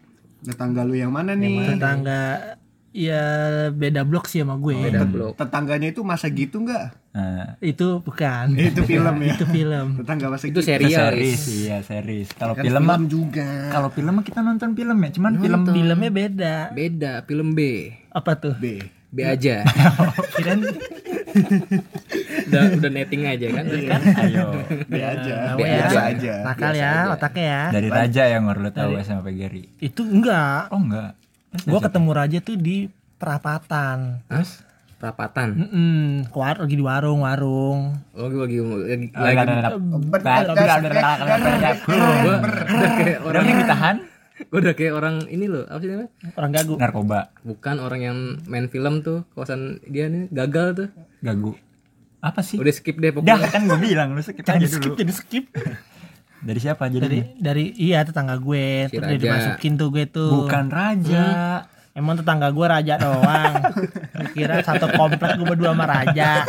tetangga 0.42 0.82
lu 0.82 0.94
yang 0.94 1.10
mana 1.10 1.34
nih 1.34 1.74
Tetangga 1.74 2.54
ya 2.92 3.22
beda 3.70 4.04
blok 4.04 4.26
sih 4.26 4.40
sama 4.40 4.56
gue. 4.56 4.78
Beda 4.78 5.04
blok. 5.04 5.36
tetangganya 5.36 5.90
itu 5.90 6.00
masa 6.02 6.28
gitu 6.28 6.62
nggak 6.62 6.86
nah, 7.12 7.58
Itu 7.60 8.00
bukan. 8.00 8.54
itu 8.54 8.82
film 8.82 9.16
ya 9.18 9.28
itu 9.34 9.46
film. 9.46 9.88
tetangga 9.98 10.28
masa 10.30 10.46
Itu 10.46 10.54
gitu 10.54 10.60
itu 10.62 10.70
serial. 10.70 11.12
series 11.12 11.42
iya 11.58 11.78
series 11.82 12.30
kalau 12.32 12.54
kan 12.54 12.62
film 12.62 12.84
mah 12.84 13.00
juga 13.02 13.50
kalau 13.68 13.90
film 13.90 14.14
mah 14.14 14.24
kita 14.24 14.40
nonton 14.40 14.72
film 14.74 14.96
ya 14.98 15.10
cuman 15.12 15.34
film 15.36 15.62
Filmnya 15.66 16.12
beda. 16.14 16.56
Beda, 16.72 17.12
film 17.24 17.52
B. 17.52 17.90
Apa 18.10 18.32
tuh? 18.36 18.56
B 18.56 18.80
B 19.10 19.24
aja. 19.24 19.64
Kirain 20.36 20.60
udah 22.46 22.62
udah 22.78 22.92
netting 22.92 23.24
aja 23.24 23.48
kan. 23.50 23.64
Iya. 23.66 23.98
ayo 24.20 24.46
B 24.86 24.94
aja 24.96 25.34
Tahu 25.52 25.58
B 25.58 25.62
ya. 25.64 25.84
aja 25.84 26.00
aja 26.08 26.34
nakal 26.44 26.74
ya 26.74 26.94
otaknya 27.10 27.46
ya. 27.46 27.64
dari 27.72 27.88
Raja 27.90 28.24
yang 28.28 28.44
lu 28.48 28.70
tahu 28.70 28.92
sama 29.02 29.22
PGRI 29.24 29.64
Itu 29.80 30.02
enggak. 30.04 30.70
oh 30.70 30.80
enggak 30.80 31.12
Gue 31.56 31.80
ketemu 31.80 32.10
Raja 32.12 32.40
tuh 32.40 32.56
di 32.56 32.92
perapatan. 33.16 34.20
Terus 34.28 34.60
perapatan. 34.96 35.56
Mm 35.56 36.28
war- 36.32 36.60
lagi 36.60 36.76
di 36.76 36.84
warung 36.84 37.24
warung. 37.24 37.96
Oh, 38.12 38.28
lagi 38.28 38.60
lagi 38.60 38.60
lagi, 38.60 39.06
Udah 42.44 43.14
orang 43.24 43.44
yang 43.46 43.60
ditahan 43.62 43.98
gua 44.52 44.60
udah 44.60 44.76
kayak 44.76 44.94
orang 44.94 45.16
ini 45.32 45.48
loh, 45.48 45.64
apa 45.64 45.80
sih 45.80 45.88
namanya? 45.88 46.12
Orang 46.36 46.52
gagu. 46.52 46.74
narkoba 46.76 47.20
Bukan 47.42 47.76
orang 47.80 48.02
yang 48.04 48.18
main 48.46 48.68
film 48.68 49.00
tuh, 49.00 49.24
kawasan 49.32 49.80
dia 49.88 50.12
nih 50.12 50.28
gagal 50.28 50.68
tuh. 50.76 50.88
gagu 51.24 51.56
apa 52.26 52.42
sih 52.42 52.58
Udah 52.58 52.74
skip 52.74 52.98
deh 52.98 53.14
dah 53.14 53.22
pokoknya. 53.38 53.48
kan 53.48 53.62
gue 53.64 53.78
bilang 53.80 54.08
lu 54.12 54.20
skip 54.20 54.42
aja 54.42 54.56
Jadi 54.56 54.66
skip 54.68 54.82
dulu 54.88 54.98
jadi 54.98 55.14
skip. 55.14 55.46
dari 56.48 56.60
siapa 56.60 56.84
jadi 56.88 57.02
Dari 57.02 57.20
dari 57.38 57.66
iya 57.76 58.02
tetangga 58.02 58.36
gue. 58.36 58.86
Si 58.86 58.92
Terus 58.92 59.02
dia 59.04 59.10
Raja. 59.12 59.22
dimasukin 59.24 59.74
tuh 59.76 59.88
gue 59.90 60.06
tuh. 60.06 60.30
bukan 60.42 60.66
Raja 60.68 61.26
Emang 61.96 62.20
tetangga 62.20 62.52
gue 62.52 62.68
raja 62.68 63.00
doang. 63.00 63.72
Kira 64.36 64.60
satu 64.60 64.92
komplek 64.92 65.40
gue 65.40 65.48
berdua 65.48 65.72
sama 65.72 65.88
raja. 65.88 66.44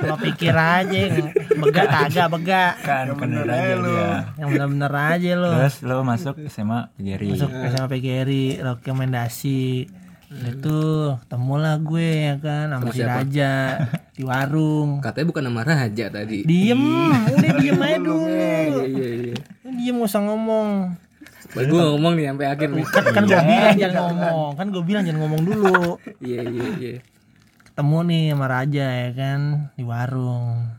Lo 0.00 0.16
pikir 0.16 0.56
aja 0.56 0.88
yang 0.88 1.20
begak 1.54 1.84
kagak 1.84 2.28
begak. 2.32 2.72
kan 2.80 3.12
bukan 3.12 3.28
dari 3.30 3.44
Raja 3.44 3.74
dia 3.76 4.08
Yang 4.34 4.48
bener-bener 4.50 4.92
aja 4.96 5.30
lo. 5.36 5.50
terus 5.52 5.76
lo 5.84 6.00
masuk 6.00 6.40
SMA 6.48 6.88
PGRI 6.96 7.28
Masuk 7.28 7.50
SMA 7.52 7.88
PGRI 7.92 8.44
rekomendasi. 8.64 9.84
Itu 10.32 10.80
temulah 11.28 11.76
gue 11.76 12.08
ya 12.24 12.34
kan 12.38 12.72
sama 12.72 12.88
si 12.88 13.04
Raja 13.04 13.52
di 14.14 14.22
warung. 14.22 15.02
Katanya 15.02 15.26
bukan 15.26 15.42
nama 15.50 15.60
raja 15.66 16.06
tadi. 16.06 16.46
Diem, 16.46 16.82
udah 17.34 17.52
diem 17.58 17.80
aja 17.82 17.98
dulu. 17.98 18.22
Iya 18.34 18.82
iya 18.86 19.08
iya. 19.30 19.34
dia 19.74 19.90
mau 19.90 20.06
usah 20.06 20.22
ngomong. 20.22 20.94
Baru 21.54 21.66
gue 21.70 21.82
ngomong 21.94 22.12
nih 22.18 22.24
sampai 22.30 22.46
akhir 22.50 22.68
nih. 22.70 22.84
Kan 22.86 23.04
kan 23.10 23.22
gue 23.26 23.42
bilang 23.42 23.76
jangan 23.78 23.98
ngomong. 24.10 24.50
Kan 24.58 24.66
gue 24.70 24.82
bilang 24.86 25.02
jangan 25.06 25.20
ngomong 25.26 25.42
dulu. 25.42 25.98
Iya 26.22 26.40
iya 26.46 26.66
iya. 26.78 26.94
Ketemu 27.66 27.98
nih 28.06 28.22
sama 28.34 28.46
Raja 28.46 28.86
ya 28.86 29.10
kan 29.14 29.40
di 29.74 29.82
warung. 29.82 30.78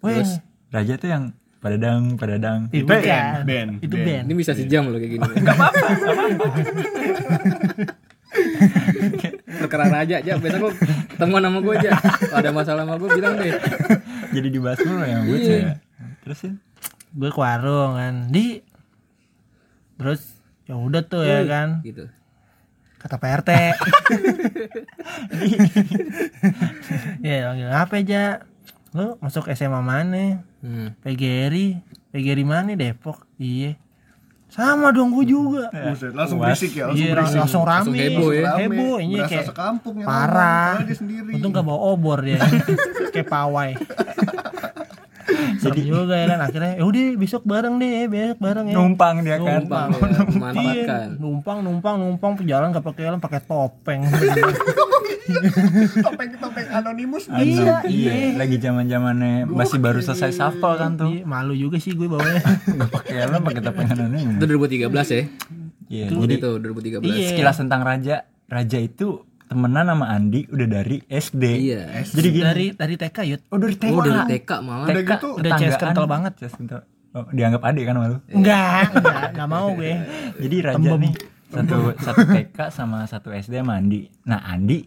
Terus? 0.00 0.40
Raja 0.72 0.96
tuh 0.96 1.08
yang 1.12 1.24
pada 1.64 1.80
dang 1.80 2.20
pada 2.20 2.36
dang 2.36 2.68
itu 2.76 2.84
band, 2.84 3.00
kan. 3.00 3.40
band, 3.48 3.80
Itu 3.80 3.96
band. 3.96 4.04
band. 4.04 4.24
Ini 4.28 4.34
bisa 4.36 4.52
sejam 4.52 4.84
loh 4.92 5.00
kayak 5.00 5.16
gini. 5.16 5.24
Enggak 5.32 5.56
apa-apa, 5.56 5.86
Perkara 9.74 9.90
raja 9.90 10.22
aja, 10.22 10.32
besok 10.38 10.60
lu 10.62 10.70
ketemuan 11.10 11.42
sama 11.42 11.58
gue 11.58 11.74
aja. 11.74 11.90
Kalau 11.98 12.38
ada 12.38 12.50
masalah 12.54 12.82
sama 12.86 12.94
gue 12.94 13.10
bilang 13.10 13.34
deh. 13.34 13.58
jadi 14.30 14.48
dibahas 14.48 14.78
mulu 14.86 15.02
ya 15.02 15.18
gue 15.26 15.34
Iya. 15.34 15.58
ya 15.58 15.72
terusin 16.22 16.62
Gue 17.10 17.30
ke 17.30 17.40
warung 17.42 17.98
kan. 17.98 18.14
Di 18.30 18.62
Terus 19.98 20.22
ya 20.70 20.78
udah 20.78 21.02
tuh 21.02 21.26
ya 21.26 21.42
kan. 21.42 21.82
Gitu. 21.82 22.06
Kata 23.02 23.18
Pak 23.18 23.30
RT. 23.42 23.50
ya 27.26 27.34
panggil 27.50 27.68
apa 27.68 27.94
aja? 27.98 28.22
Lu 28.94 29.18
masuk 29.18 29.50
SMA 29.50 29.82
mana? 29.82 30.46
Hmm. 30.62 30.94
PGRI. 31.02 31.82
PGRI 32.14 32.44
mana 32.46 32.78
Depok? 32.78 33.26
Iya. 33.36 33.74
Sama 34.54 34.94
dong 34.94 35.10
gue 35.10 35.26
juga. 35.26 35.66
Buset, 35.66 36.14
langsung 36.14 36.38
berisik 36.38 36.70
ya, 36.72 36.86
langsung 36.86 37.02
Iya 37.02 37.12
berisik. 37.12 37.38
langsung 37.42 37.62
rame. 37.62 37.74
Langsung 37.74 37.94
heboh 37.98 38.30
ya. 38.30 38.42
Rame, 38.46 38.62
Heboh 38.62 38.96
ini 39.02 39.14
berasa 39.18 39.30
kayak 39.34 39.46
sekampung 39.50 39.94
parah. 40.00 40.72
Untung 41.34 41.50
gak 41.50 41.64
bawa 41.66 41.80
obor 41.90 42.18
dia. 42.22 42.38
kayak 43.10 43.26
pawai. 43.26 43.70
Serem 45.56 45.82
juga 45.82 46.14
ya 46.14 46.26
kan 46.28 46.40
akhirnya 46.42 46.72
ya 46.76 46.84
udah 46.84 47.04
besok 47.16 47.42
bareng 47.42 47.74
deh 47.76 48.04
besok 48.06 48.38
bareng 48.38 48.66
ya. 48.66 48.74
Numpang 48.74 49.14
dia 49.20 49.36
kan. 49.36 49.60
Numpang. 49.60 49.88
Ya, 49.90 49.98
Iya, 50.04 50.22
memanfaatkan. 50.26 51.06
numpang 51.16 51.58
numpang 51.60 51.94
numpang 51.96 52.32
jalan 52.42 52.70
gak 52.70 52.84
pakai 52.84 53.02
helm 53.06 53.18
pakai 53.18 53.40
topeng. 53.40 54.00
Topeng-topeng 55.96 56.66
anonimus. 56.70 57.24
Iya 57.30 57.80
iya. 57.86 58.36
Lagi 58.36 58.56
zaman 58.58 58.84
zamannya 58.86 59.48
masih 59.48 59.78
baru 59.78 60.00
selesai 60.00 60.32
shuffle 60.32 60.76
kan 60.76 60.94
tuh. 60.94 61.08
Iya, 61.10 61.24
malu 61.24 61.54
juga 61.54 61.76
sih 61.78 61.92
gue 61.92 62.04
bawanya. 62.04 62.44
Nggak 62.76 62.90
pakai 62.90 63.14
helm 63.22 63.40
pakai 63.42 63.62
topeng 63.62 63.88
anonim 63.88 64.36
Itu 64.36 64.44
2013 64.46 64.84
ya. 64.84 65.22
iya 65.86 66.06
Jadi 66.08 66.16
jadi 66.18 66.34
itu 66.36 66.50
2013. 67.00 67.04
Iya. 67.04 67.28
sekilas 67.30 67.56
tentang 67.56 67.80
Raja. 67.82 68.16
Raja 68.44 68.78
itu 68.78 69.24
temenan 69.44 69.84
sama 69.86 70.06
Andi 70.08 70.48
udah 70.48 70.66
dari 70.66 70.96
SD 71.04 71.44
Iya. 71.62 71.82
jadi 72.02 72.28
gini. 72.28 72.42
Dari 72.42 72.66
dari 72.72 72.94
TK 72.96 73.16
yud. 73.26 73.40
Oh 73.48 73.58
dari 73.58 73.74
TK 73.74 73.92
Oh, 73.92 74.02
dari 74.02 74.20
TK 74.30 74.50
malah. 74.60 74.86
TK 74.88 75.10
gitu, 75.10 75.28
udah 75.36 75.50
CS 75.54 75.76
kental 75.76 76.06
banget. 76.06 76.32
CS 76.36 76.54
kental. 76.54 76.80
Oh, 77.10 77.28
dianggap 77.30 77.62
adik 77.62 77.84
kan 77.84 77.94
malu? 77.94 78.16
Enggak 78.26 78.90
enggak 78.90 79.22
enggak 79.30 79.48
mau 79.48 79.68
gue. 79.72 79.92
Jadi 80.42 80.56
Raja 80.60 80.90
nih 80.96 81.12
satu 81.46 81.76
satu 81.94 82.20
TK 82.26 82.58
sama 82.68 82.98
satu 83.06 83.28
SD 83.30 83.54
sama 83.56 83.78
Andi. 83.78 84.10
Nah 84.24 84.42
Andi 84.42 84.82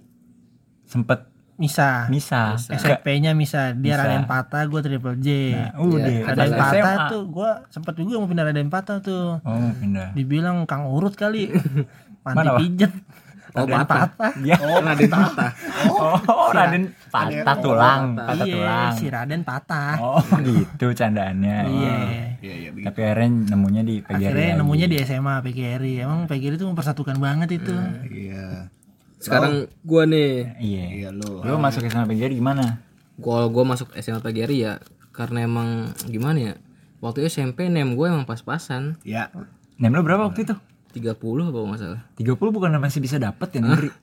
sempet 0.84 1.24
Misa. 1.58 2.06
Misah 2.08 2.54
SMP-nya 2.54 3.34
Misa. 3.34 3.74
Dia 3.74 3.96
Misa. 3.96 4.02
Raden 4.04 4.24
Patah 4.26 4.62
gue 4.64 4.78
Triple 4.80 5.18
J. 5.18 5.28
Nah, 5.50 5.72
udah. 5.80 6.18
Raden 6.28 6.38
pas 6.54 6.70
Patah 6.70 6.70
SMA. 6.76 7.06
tuh 7.10 7.22
gue 7.28 7.50
sempet 7.72 7.94
juga 7.98 8.16
mau 8.20 8.28
pindah 8.28 8.46
Raden 8.46 8.70
Patah 8.70 8.98
tuh. 9.02 9.42
Oh 9.42 9.70
pindah. 9.74 10.14
Dibilang 10.14 10.70
Kang 10.70 10.86
Urut 10.86 11.16
kali. 11.16 11.50
Panti 12.24 12.38
Mana, 12.38 12.54
Pak? 12.54 12.62
pijet 13.60 13.66
Oh, 13.66 13.66
Raden 13.68 13.88
patah. 13.88 14.08
Patah 14.08 14.32
ya 14.40 14.56
Oh, 14.60 14.80
Raden 14.80 15.10
Patah. 15.10 15.52
oh, 15.90 16.50
Raden 16.50 16.84
patah 17.08 17.56
tulang 17.58 18.02
patah. 18.12 18.26
patah 18.28 18.36
iya 18.40 18.54
tulang 18.54 18.92
si 18.94 19.06
Raden 19.08 19.42
patah 19.42 19.94
oh 19.98 20.22
gitu 20.48 20.86
candaannya 20.92 21.58
iya 21.66 21.96
Iya, 22.38 22.54
iya, 22.56 22.70
tapi 22.86 23.00
akhirnya 23.02 23.28
nemunya 23.50 23.82
di 23.82 23.96
PGRI 24.00 24.14
akhirnya 24.24 24.46
lagi. 24.48 24.60
nemunya 24.60 24.86
di 24.86 24.98
SMA 25.02 25.36
PGRI 25.42 25.94
emang 26.00 26.20
PGRI 26.26 26.56
itu 26.56 26.66
mempersatukan 26.66 27.18
banget 27.18 27.50
itu 27.56 27.74
Iya. 28.08 28.70
Sekarang 29.18 29.66
gua 29.82 30.06
nih, 30.06 30.54
iya 30.58 30.86
Iya 30.96 31.10
lu. 31.10 31.42
lu 31.42 31.58
masuk 31.58 31.82
sana 31.88 32.06
PGRI 32.06 32.36
gimana 32.36 32.78
gua 33.16 33.48
gua 33.48 33.66
masuk 33.68 33.90
SMA 33.96 34.20
PGRI 34.20 34.58
ya 34.60 34.74
karena 35.10 35.44
emang 35.44 35.70
gimana 36.06 36.38
ya? 36.38 36.54
Waktu 36.98 37.22
itu 37.24 37.30
SMP 37.36 37.66
nem 37.66 37.90
gue 37.92 38.06
emang 38.06 38.24
pas-pasan 38.24 39.02
Ya. 39.02 39.34
nem 39.76 39.90
lu 39.90 40.02
berapa 40.02 40.22
waktu 40.24 40.44
itu 40.44 40.54
30 40.98 41.14
apa 41.14 41.22
kalau 41.52 41.68
nggak 41.68 41.82
salah. 41.82 42.02
30 42.16 42.36
bukan 42.36 42.70
masih 42.78 43.00
bisa 43.00 43.18
dapet 43.18 43.50
ya 43.54 43.62
negeri 43.62 43.90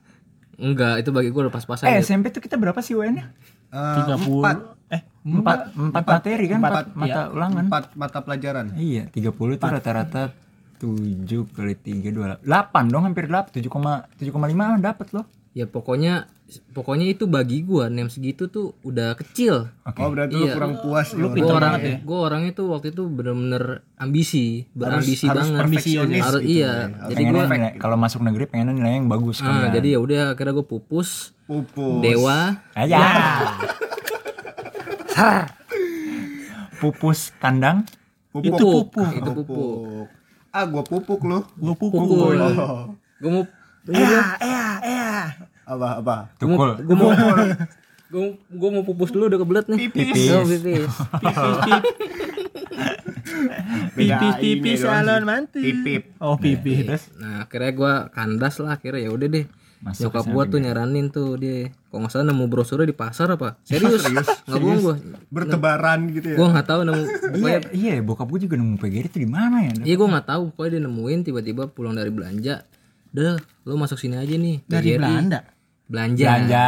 Enggak, 0.55 1.03
itu 1.03 1.11
bagi 1.11 1.29
gue 1.29 1.41
udah 1.41 1.51
pas-pasan 1.51 1.83
eh 1.85 1.99
gitu. 1.99 2.07
SMP 2.07 2.31
tuh 2.31 2.39
kita 2.39 2.55
berapa 2.55 2.79
sih 2.79 2.95
UN 2.95 3.13
nya 3.13 3.25
Eh, 3.67 3.95
tiga 3.99 4.15
empat, 4.15 4.23
puluh 4.23 4.43
eh 4.87 5.01
empat. 5.21 5.59
empat. 5.75 6.03
Materi 6.07 6.45
kan? 6.47 6.59
Empat, 6.59 6.71
Empat, 6.71 6.85
mata 6.95 7.21
ulangan. 7.27 7.63
Empat 7.67 7.83
mata 7.93 8.19
pelajaran. 8.21 8.65
iya 8.73 9.03
30 9.09 9.35
tuh 9.59 9.67
rata-rata 9.67 10.31
7 10.77 11.27
kali 11.51 11.75
3 11.75 12.07
28 12.11 12.47
dong 12.87 13.03
hampir 13.03 13.27
8 13.27 13.51
7,7,5 13.51 14.31
dapat 14.79 15.07
loh. 15.11 15.25
Ya 15.51 15.67
pokoknya 15.67 16.31
pokoknya 16.45 17.09
itu 17.09 17.25
bagi 17.25 17.61
gua 17.61 17.89
nem 17.89 18.05
segitu 18.05 18.45
tuh 18.45 18.77
udah 18.81 19.13
kecil. 19.15 19.65
oke 19.81 19.97
Oh 19.97 20.13
berarti 20.13 20.33
lu 20.33 20.45
Iya. 20.45 20.53
kurang 20.53 20.73
puas 20.77 21.09
Lu 21.11 21.27
ya. 21.27 21.33
pinter 21.33 21.49
Gua 21.49 21.57
orang 21.57 21.71
banget 21.71 21.81
ya. 21.83 21.97
gua 22.01 22.19
orangnya 22.21 22.51
tuh 22.53 22.65
waktu 22.69 22.87
itu 22.89 23.03
bener-bener 23.05 23.63
ambisi, 23.95 24.45
berambisi 24.71 25.25
harus 25.25 25.41
banget. 25.43 25.59
perfeksionis 25.59 26.21
Harus 26.21 26.41
gitu 26.41 26.53
iya. 26.55 26.73
ya. 26.93 27.09
Jadi 27.09 27.21
pengennya 27.25 27.45
gua 27.71 27.81
kalau 27.81 27.97
masuk 27.97 28.21
negeri 28.21 28.43
pengennya 28.45 28.73
nilai 28.73 28.93
yang 28.95 29.07
bagus 29.07 29.37
kan 29.39 29.51
ah, 29.51 29.69
jadi 29.69 29.87
ya 29.89 29.99
udah 29.99 30.21
akhirnya 30.31 30.53
gue 30.53 30.67
pupus, 30.67 31.09
Pupus. 31.43 32.01
dewa, 32.01 32.39
aja 32.73 32.97
pupus 36.77 37.31
kandang 37.37 37.87
Pupuk. 38.29 38.51
itu 38.51 38.67
pupuk, 38.85 39.09
itu 39.13 39.29
pupuk. 39.33 39.47
Pupuk. 39.47 40.07
Ah, 40.51 40.63
gua 40.67 40.83
pupuk 40.83 41.19
lu. 41.23 41.39
gue 41.55 41.73
pukul 41.73 41.99
Pukul. 42.03 42.35
Oh. 42.37 42.91
Gue 43.17 43.29
mau 43.31 43.43
ya 43.87 44.35
ya 44.37 44.63
ya 44.81 45.07
Apa 45.65 45.87
apa? 45.99 46.15
tukul 46.37 46.77
gue 46.77 46.95
mau 46.95 47.11
gue 48.05 48.23
gue 48.61 48.69
mau 48.71 48.83
pupus 48.85 49.09
dulu 49.09 49.27
udah 49.27 49.39
kebelet 49.41 49.65
nih. 49.67 49.77
Pipis. 49.89 50.29
Oh, 50.31 50.45
pipis. 50.49 50.85
Beda 53.95 54.15
pipis 54.21 54.35
pipis 54.39 54.79
doang 54.83 55.03
salon 55.03 55.23
mantu 55.25 55.57
Pipip. 55.59 56.03
oh 56.21 56.35
pipis 56.37 57.09
Nah 57.17 57.47
akhirnya 57.47 57.71
gue 57.73 57.93
kandas 58.13 58.55
lah 58.61 58.77
akhirnya 58.77 59.01
ya 59.07 59.11
udah 59.11 59.27
deh. 59.27 59.45
Masuk 59.83 60.09
Nyokap 60.09 60.23
sana 60.25 60.43
tuh 60.49 60.59
nyaranin 60.63 61.07
tuh 61.13 61.29
dia. 61.37 61.69
Kalau 61.91 61.99
nggak 62.05 62.11
salah 62.11 62.25
nemu 62.25 62.45
brosurnya 62.49 62.89
di 62.89 62.95
pasar 62.95 63.27
apa? 63.29 63.59
Serius? 63.61 64.01
Nggak 64.49 64.57
bohong 64.57 64.81
gue. 64.81 64.95
Bertebaran 65.29 65.99
gitu 66.09 66.27
ya. 66.33 66.37
Gue 66.41 66.47
nggak 66.49 66.65
tahu 66.65 66.79
nemu. 66.81 67.01
iya 67.05 67.19
Pokoknya 67.29 67.59
iya 67.69 67.93
bokap 68.01 68.27
gue 68.33 68.39
juga 68.49 68.55
nemu 68.57 68.73
PGRI 68.81 69.07
itu 69.13 69.19
di 69.21 69.29
mana 69.29 69.61
ya 69.61 69.71
Iya 69.83 69.95
gue 69.95 70.07
nggak 70.09 70.25
tahu 70.25 70.41
pokoknya 70.53 70.71
dia 70.71 70.81
nemuin 70.89 71.19
tiba-tiba 71.21 71.63
pulang 71.69 71.93
dari 71.93 72.09
belanja. 72.09 72.65
Udah, 73.13 73.37
lo 73.37 73.73
masuk 73.77 73.95
sini 73.95 74.17
aja 74.17 74.33
nih. 74.33 74.65
dari 74.65 74.89
PGRI. 74.91 74.99
Belanda 74.99 75.39
Belanja. 75.85 76.25
belanja 76.25 76.67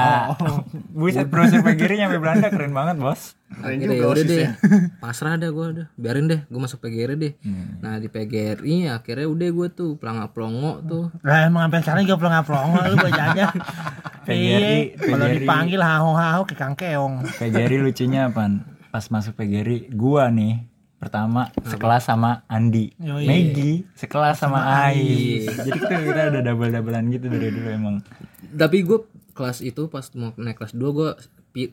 buset 0.98 1.26
browser 1.26 1.66
PGRI 1.66 2.06
nyampe 2.06 2.22
Belanda 2.22 2.48
keren 2.48 2.70
banget 2.70 2.98
bos 2.98 3.34
Akhirnya 3.48 3.96
ya 3.96 4.06
udah 4.12 4.26
deh. 4.28 4.48
Pasrah 5.02 5.40
dah 5.40 5.48
gue 5.48 5.66
udah. 5.72 5.88
Biarin 5.96 6.28
deh, 6.28 6.44
gue 6.44 6.60
masuk 6.60 6.84
PGRI 6.84 7.16
deh. 7.16 7.34
Nah 7.80 7.96
di 7.96 8.12
PGRI 8.12 8.92
akhirnya 8.92 9.24
udah 9.24 9.50
gue 9.50 9.68
tuh 9.72 9.96
pelangap 9.96 10.36
pelongo 10.36 10.84
tuh. 10.84 11.06
lah 11.24 11.48
emang 11.48 11.72
sampai 11.72 11.80
sekarang 11.80 12.04
juga 12.04 12.18
pelongo 12.20 12.42
pelongo 12.44 12.78
lu 12.86 12.98
baca 13.00 13.24
aja 13.32 13.46
PGRI, 14.28 14.78
Iya, 14.92 15.00
kalau 15.00 15.28
dipanggil 15.32 15.80
haho 15.80 16.12
haho 16.12 16.42
ke 16.44 16.54
kang 16.54 16.76
keong 16.76 17.24
PGRI 17.40 17.78
lucunya 17.80 18.28
apa 18.28 18.52
pas 18.92 19.08
masuk 19.08 19.32
PGRI 19.34 19.96
gua 19.96 20.28
nih 20.28 20.68
pertama 20.98 21.48
sekelas 21.62 22.04
sama 22.04 22.42
Andi 22.46 22.90
Yoi. 22.98 23.24
Maggie 23.24 23.86
sekelas 23.94 24.36
sama 24.36 24.66
Ai 24.84 25.42
jadi 25.46 25.70
kita 25.72 25.96
kita 26.04 26.22
udah 26.32 26.42
double 26.44 26.70
doublean 26.70 27.06
gitu 27.08 27.26
dari 27.28 27.50
dulu 27.50 27.70
emang 27.70 27.96
Tapi 28.50 28.78
gue 28.82 29.00
kelas 29.32 29.62
itu 29.62 29.86
pas 29.86 30.02
mau 30.14 30.34
naik 30.34 30.58
kelas 30.58 30.74
2 30.74 30.82
gue 30.90 31.10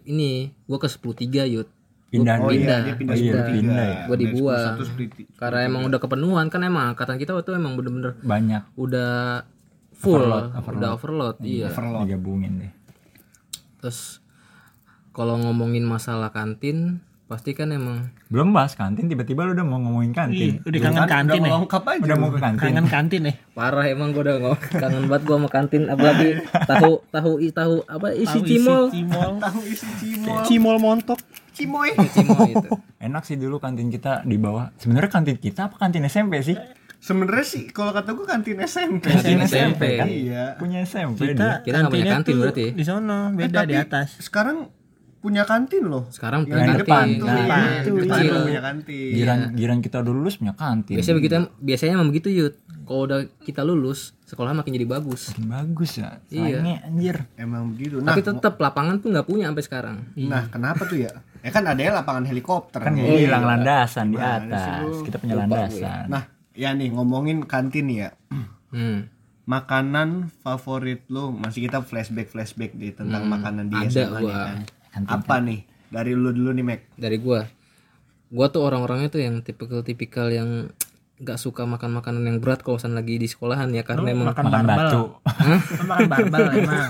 ini 0.04 0.32
gue 0.62 0.78
ke 0.78 0.86
10 0.86 1.00
3 1.24 1.48
yut. 1.50 1.68
pindah 2.06 2.36
Oh 2.38 2.46
iya, 2.46 2.54
Pindah. 2.54 2.78
dia 2.80 2.94
pindah 2.94 3.10
Oh 3.10 3.16
iya, 3.16 3.24
sepuluh 3.26 3.42
tiga. 3.42 3.56
pindah 3.56 3.84
ya. 3.84 4.00
Gue 4.04 4.16
dibuang. 4.18 4.74
Karena 5.34 5.58
emang 5.62 5.82
udah 5.84 5.98
kepenuhan 5.98 6.46
kan 6.46 6.60
emang 6.62 6.84
angkatan 6.88 7.16
kita 7.16 7.32
waktu 7.32 7.48
itu 7.48 7.52
emang 7.54 7.74
bener-bener 7.74 8.12
banyak 8.18 8.62
udah 8.76 9.42
full, 9.90 10.20
Overload, 10.20 10.44
udah 10.78 10.90
overload, 10.92 11.36
iya. 11.40 11.68
digabungin 11.72 12.52
deh 12.60 12.72
Terus 13.80 14.20
kalau 15.10 15.38
ngomongin 15.38 15.82
masalah 15.82 16.28
kantin 16.28 17.00
pasti 17.34 17.50
kan 17.50 17.68
emang. 17.68 18.14
Belum 18.26 18.50
bahas 18.50 18.72
kantin 18.72 19.04
tiba-tiba 19.04 19.42
lu 19.42 19.52
udah 19.52 19.62
mau 19.62 19.76
ngomongin 19.76 20.10
kantin. 20.10 20.58
Udah 20.60 20.78
kangen 20.80 21.04
kantin 21.04 21.36
Udah 21.36 21.44
ya? 21.44 21.56
lengkap 21.56 21.82
aja. 21.84 22.00
udah 22.00 22.16
mau 22.16 22.28
ke 22.28 22.38
kantin 22.38 22.62
kangen 22.64 22.86
kantin. 22.86 23.22
ya? 23.24 23.32
Parah 23.50 23.84
emang 23.84 24.08
gue 24.10 24.22
udah 24.22 24.36
ngomong. 24.38 24.60
Kangen 24.72 25.04
banget 25.04 25.22
gue 25.24 25.36
sama 25.36 25.48
kantin. 25.48 25.82
Apalagi 25.86 26.28
tahu 26.64 26.92
tahu 27.08 27.32
i- 27.38 27.50
tahu 27.50 27.74
apa 27.84 28.06
isi 28.12 28.38
cimol. 28.40 28.82
cimol. 28.88 29.30
Tahu 29.44 29.60
isi 29.64 29.86
cimol. 29.98 30.38
cimol 30.42 30.76
montok. 30.78 31.18
Cimoy. 31.50 31.90
cimol 32.08 32.40
itu. 32.48 32.70
Enak 32.98 33.22
sih 33.22 33.34
dulu 33.34 33.58
kantin 33.58 33.86
kita 33.88 34.22
di 34.22 34.34
bawah. 34.36 34.70
Sebenarnya 34.74 35.10
kantin 35.10 35.36
kita 35.36 35.66
apa 35.66 35.76
kantin 35.76 36.02
SMP 36.04 36.38
sih? 36.40 36.54
Sebenarnya 36.96 37.44
sih 37.44 37.68
kalau 37.68 37.92
kata 37.92 38.10
gua 38.10 38.26
kantin 38.26 38.56
SMP. 38.60 39.06
Kantin 39.06 39.44
SMP 39.44 39.82
kan? 39.94 40.08
Iya. 40.08 40.56
punya 40.56 40.80
SMP 40.82 41.30
kita 41.30 41.36
dia. 41.36 41.52
Kita 41.60 41.76
nggak 41.78 41.92
punya 41.92 42.06
kantin 42.10 42.34
berarti. 42.38 42.64
di 42.70 42.80
sono 42.80 43.28
beda 43.30 43.44
Eh, 43.44 43.52
tapi 43.60 43.70
di 43.70 43.76
atas. 43.76 44.08
Sekarang 44.18 44.72
punya 45.24 45.48
kantin 45.48 45.88
loh. 45.88 46.04
Sekarang 46.12 46.44
di 46.44 46.52
punya 46.52 46.76
depan 46.76 47.08
kantin. 47.08 47.16
tuh. 47.16 47.26
Nah, 47.26 47.40
Iya, 47.40 47.80
itu 47.80 47.90
depan 47.96 48.18
kecil. 48.20 48.28
tuh 48.28 48.44
punya 48.44 48.60
kantin. 48.60 49.08
Giran 49.16 49.38
giran 49.56 49.78
kita 49.80 49.96
udah 50.04 50.12
lulus 50.12 50.34
punya 50.36 50.52
kantin. 50.52 50.94
Biasanya 50.94 51.16
begitu 51.16 51.34
biasanya 51.58 51.92
emang 51.96 52.08
begitu 52.12 52.28
Yud. 52.28 52.54
Kalau 52.84 53.08
udah 53.08 53.20
kita 53.40 53.64
lulus, 53.64 54.12
sekolah 54.22 54.52
makin 54.52 54.76
jadi 54.76 54.84
bagus. 54.84 55.32
Makin 55.32 55.48
bagus 55.48 55.90
ya. 55.96 56.20
Iya. 56.28 56.84
Anjir. 56.84 57.16
Emang 57.34 57.72
begitu. 57.72 58.04
Nah, 58.04 58.12
Tapi 58.12 58.20
tetap 58.20 58.60
lapangan 58.60 59.00
tuh 59.00 59.08
nggak 59.08 59.24
punya 59.24 59.48
sampai 59.48 59.64
sekarang. 59.64 59.96
nah 60.28 60.44
kenapa 60.46 60.84
tuh 60.84 61.00
ya? 61.00 61.12
Ya 61.40 61.48
kan 61.48 61.64
ada 61.64 61.80
lapangan 61.80 62.24
helikopter. 62.24 62.80
Kan 62.80 62.92
gak 62.92 63.08
hilang 63.16 63.44
landasan 63.44 64.12
di 64.12 64.20
atas. 64.20 65.00
Kita 65.00 65.16
punya 65.16 65.40
landasan. 65.40 66.12
Nah, 66.12 66.28
ya 66.52 66.76
nih 66.76 66.92
ngomongin 66.92 67.48
kantin 67.48 67.88
ya. 67.88 68.12
Hmm. 68.68 69.08
Makanan 69.44 70.32
favorit 70.40 71.04
lu 71.08 71.28
masih 71.32 71.68
kita 71.68 71.84
flashback 71.84 72.32
flashback 72.32 72.72
di 72.72 72.96
tentang 72.96 73.28
makanan 73.28 73.68
di 73.68 73.76
ada 73.76 73.88
SMA 73.88 74.18
nih 74.18 74.24
gua. 74.24 74.44
Kan. 74.94 75.02
Apa 75.10 75.42
nih? 75.42 75.66
Dari 75.90 76.14
lu 76.14 76.30
dulu 76.30 76.54
nih, 76.54 76.64
Mac. 76.64 76.80
Dari 76.94 77.18
gua. 77.18 77.42
Gua 78.30 78.46
tuh 78.50 78.62
orang-orangnya 78.62 79.10
tuh 79.10 79.22
yang 79.22 79.42
tipikal-tipikal 79.42 80.30
yang 80.30 80.70
nggak 81.14 81.38
suka 81.38 81.62
makan 81.62 81.94
makanan 81.94 82.26
yang 82.26 82.38
berat 82.42 82.66
kalau 82.66 82.74
lagi 82.74 83.22
di 83.22 83.30
sekolahan 83.30 83.70
ya 83.70 83.86
karena 83.86 84.10
emang 84.10 84.34
makan 84.34 84.50
Makan 84.50 84.66
barbel 84.66 84.74
batu. 84.74 85.02
Lu 85.78 85.84
makan 85.86 86.08
barbel 86.10 86.44
emang 86.58 86.88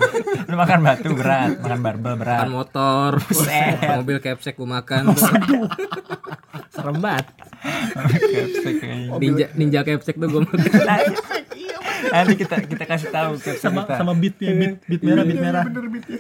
Lu 0.49 0.55
makan 0.57 0.81
batu 0.81 1.09
berat, 1.13 1.51
makan 1.61 1.81
barbel 1.85 2.15
berat. 2.17 2.39
makan 2.41 2.51
motor, 2.57 3.11
mobil 4.01 4.17
capsek 4.25 4.57
gua 4.57 4.81
makan, 4.81 5.13
serem 6.73 6.97
banget 7.05 7.27
Kepsek 8.05 8.77
ninja 9.21 9.47
ninja 9.57 9.81
capsek 9.85 10.17
tuh 10.17 10.29
gua 10.33 10.43
makan. 10.49 10.99
Nanti 12.07 12.35
kita 12.35 12.57
kita 12.61 12.85
kasih 12.85 13.09
tahu 13.09 13.33
kepsek 13.37 13.59
sama 13.59 13.81
kita. 13.83 13.95
sama 13.97 14.13
beatnya 14.13 14.53
beat 14.53 14.75
beat 14.85 15.03
merah 15.03 15.23
beat 15.23 15.39
merah 15.39 15.63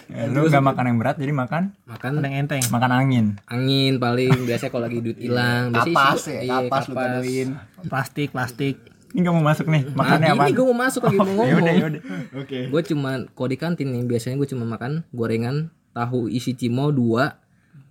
Ya, 0.06 0.24
lu 0.26 0.46
gak 0.46 0.62
makan 0.62 0.84
yang 0.86 0.98
berat 0.98 1.16
jadi 1.16 1.30
makan 1.30 1.62
Makan 1.84 2.10
yang 2.20 2.34
enteng 2.40 2.62
makan 2.68 2.90
angin. 2.90 3.26
angin 3.46 3.96
paling 3.96 4.32
biasanya 4.42 4.70
kalau 4.70 4.84
lagi 4.84 4.98
duit 5.00 5.18
hilang 5.18 5.70
Kapas 5.70 6.20
ya, 6.26 6.40
iya, 6.40 6.56
kapas 6.62 6.84
lu 6.86 6.94
gadoin. 6.94 7.48
plastik 7.84 8.28
plastik 8.30 8.76
Ini 9.10 9.22
gak 9.22 9.30
mau 9.32 9.44
masuk 9.44 9.66
nih. 9.68 9.82
Nah, 9.84 9.94
Makannya 9.94 10.28
apa? 10.28 10.42
ini 10.42 10.52
gue 10.52 10.64
mau 10.64 10.78
masuk 10.80 11.02
lagi 11.02 11.16
mau 11.16 11.26
Ya 11.44 11.54
udah 11.54 11.54
ngomong 11.54 11.66
ya 11.72 11.86
udah. 11.86 12.02
Oke. 12.36 12.58
gue 12.66 12.82
cuma 12.84 13.10
kalau 13.28 13.48
di 13.48 13.56
kantin 13.56 13.88
nih 13.88 14.02
biasanya 14.04 14.36
gue 14.36 14.48
cuma 14.48 14.64
makan 14.64 14.92
gorengan 15.10 15.56
tahu 15.90 16.26
isi 16.26 16.52
cimo 16.52 16.90
dua 16.90 17.38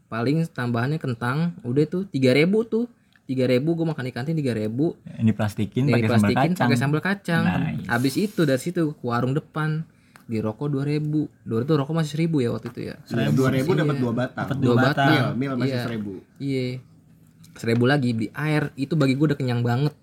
paling 0.06 0.44
tambahannya 0.46 0.98
kentang 0.98 1.38
udah 1.62 1.86
tuh 1.86 2.04
tiga 2.06 2.32
ribu 2.32 2.62
tuh 2.64 2.86
tiga 3.24 3.46
ribu 3.46 3.74
gue 3.74 3.86
makan 3.86 4.04
di 4.04 4.12
kantin 4.12 4.34
tiga 4.34 4.52
ribu 4.52 5.00
Ini 5.06 5.32
plastikin 5.32 5.88
pakai 5.88 6.10
sambal 6.10 6.32
kacang. 6.34 6.56
pakai 6.62 6.78
sambal 6.78 7.02
kacang 7.02 7.44
Nice. 7.44 7.88
habis 7.88 8.14
itu 8.18 8.42
dari 8.44 8.60
situ 8.60 8.92
ke 8.92 9.02
warung 9.02 9.32
depan 9.32 9.88
di 10.24 10.38
rokok 10.38 10.68
dua 10.70 10.84
ribu 10.84 11.28
dua 11.42 11.62
itu 11.62 11.74
rokok 11.74 11.94
masih 11.94 12.12
seribu 12.14 12.40
ya 12.40 12.50
waktu 12.50 12.68
itu 12.70 12.82
ya 12.86 12.96
Dua 13.30 13.48
ribu 13.50 13.72
dapat 13.74 13.96
dua 13.98 14.12
batang. 14.14 14.48
dua 14.58 14.76
batang 14.78 15.12
Mil, 15.36 15.52
mil 15.52 15.54
masih 15.58 15.68
Iya. 15.70 15.84
seribu. 15.84 16.14
iya 16.38 16.66
seribu 17.54 17.84
lagi 17.86 18.10
beli 18.12 18.28
air 18.34 18.72
itu 18.76 18.94
bagi 18.94 19.14
gue 19.14 19.26
udah 19.26 19.38
kenyang 19.38 19.62
banget 19.62 19.94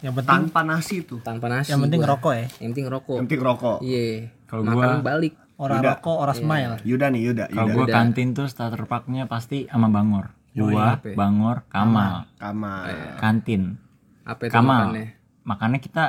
yang 0.00 0.14
penting 0.14 0.48
Tanpa 0.48 0.60
nasi 0.62 0.96
tuh. 1.00 1.20
tanpa 1.20 1.46
nasi 1.46 1.70
yang 1.70 1.82
penting 1.82 2.00
gua. 2.00 2.16
rokok 2.16 2.32
ya 2.32 2.46
yang 2.56 2.70
penting 2.72 2.86
rokok 2.88 3.14
Yang 3.14 3.24
penting 3.26 3.42
rokok. 3.42 3.78
iya 3.80 4.04
Kalau 4.46 4.62
makan 4.64 4.78
gua- 4.78 5.04
balik 5.04 5.34
orang 5.56 5.80
rokok 5.84 6.16
orang 6.18 6.36
smile 6.36 6.72
Yuda 6.82 7.06
nih, 7.08 7.20
Yuda. 7.22 7.44
Kalau 7.48 7.68
gua 7.68 7.86
kantin 7.86 8.28
tuh 8.32 8.46
starter 8.46 8.80
packnya 8.84 9.26
pasti 9.26 9.66
sama 9.66 9.86
Bangor. 9.86 10.32
Gua, 10.52 10.94
apa 10.94 11.06
ya? 11.06 11.14
Bangor, 11.14 11.56
Kamal. 11.66 12.26
Kamar. 12.34 13.16
Kantin. 13.16 13.78
apa 14.22 14.42
itu 14.42 14.52
Kamal. 14.52 14.86
makannya 14.86 15.06
Makannya 15.42 15.80
kita 15.80 16.04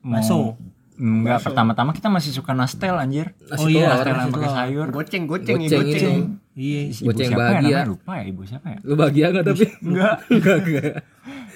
mau 0.00 0.18
Bakso. 0.18 0.56
Enggak, 0.94 1.38
pertama-tama 1.40 1.90
kita 1.92 2.08
masih 2.08 2.32
suka 2.32 2.50
nastel 2.52 2.90
anjir. 2.92 3.30
Nasi 3.40 3.54
Oh 3.56 3.68
iya. 3.68 3.86
Nastel 3.92 4.14
yang 4.16 4.32
pakai 4.32 4.50
sayur. 4.50 4.86
Goceng, 4.88 5.24
goceng, 5.24 5.54
ya, 5.56 5.70
Goceng 5.70 5.82
goceng. 5.84 6.18
iya 6.52 6.80
Ibu 6.88 7.04
Goceng 7.04 7.28
siapa 7.28 7.38
ya 7.38 7.46
bahagia. 7.46 7.62
namanya? 7.68 7.84
Lupa 7.86 8.12
ya 8.12 8.24
ibu 8.24 8.42
siapa 8.42 8.66
ya? 8.68 8.78
lu 8.80 8.94
bahagia 8.94 9.26
nggak 9.28 9.44
tapi 9.44 9.64
Enggak. 9.80 10.14
enggak 10.32 10.56
enggak 10.60 10.92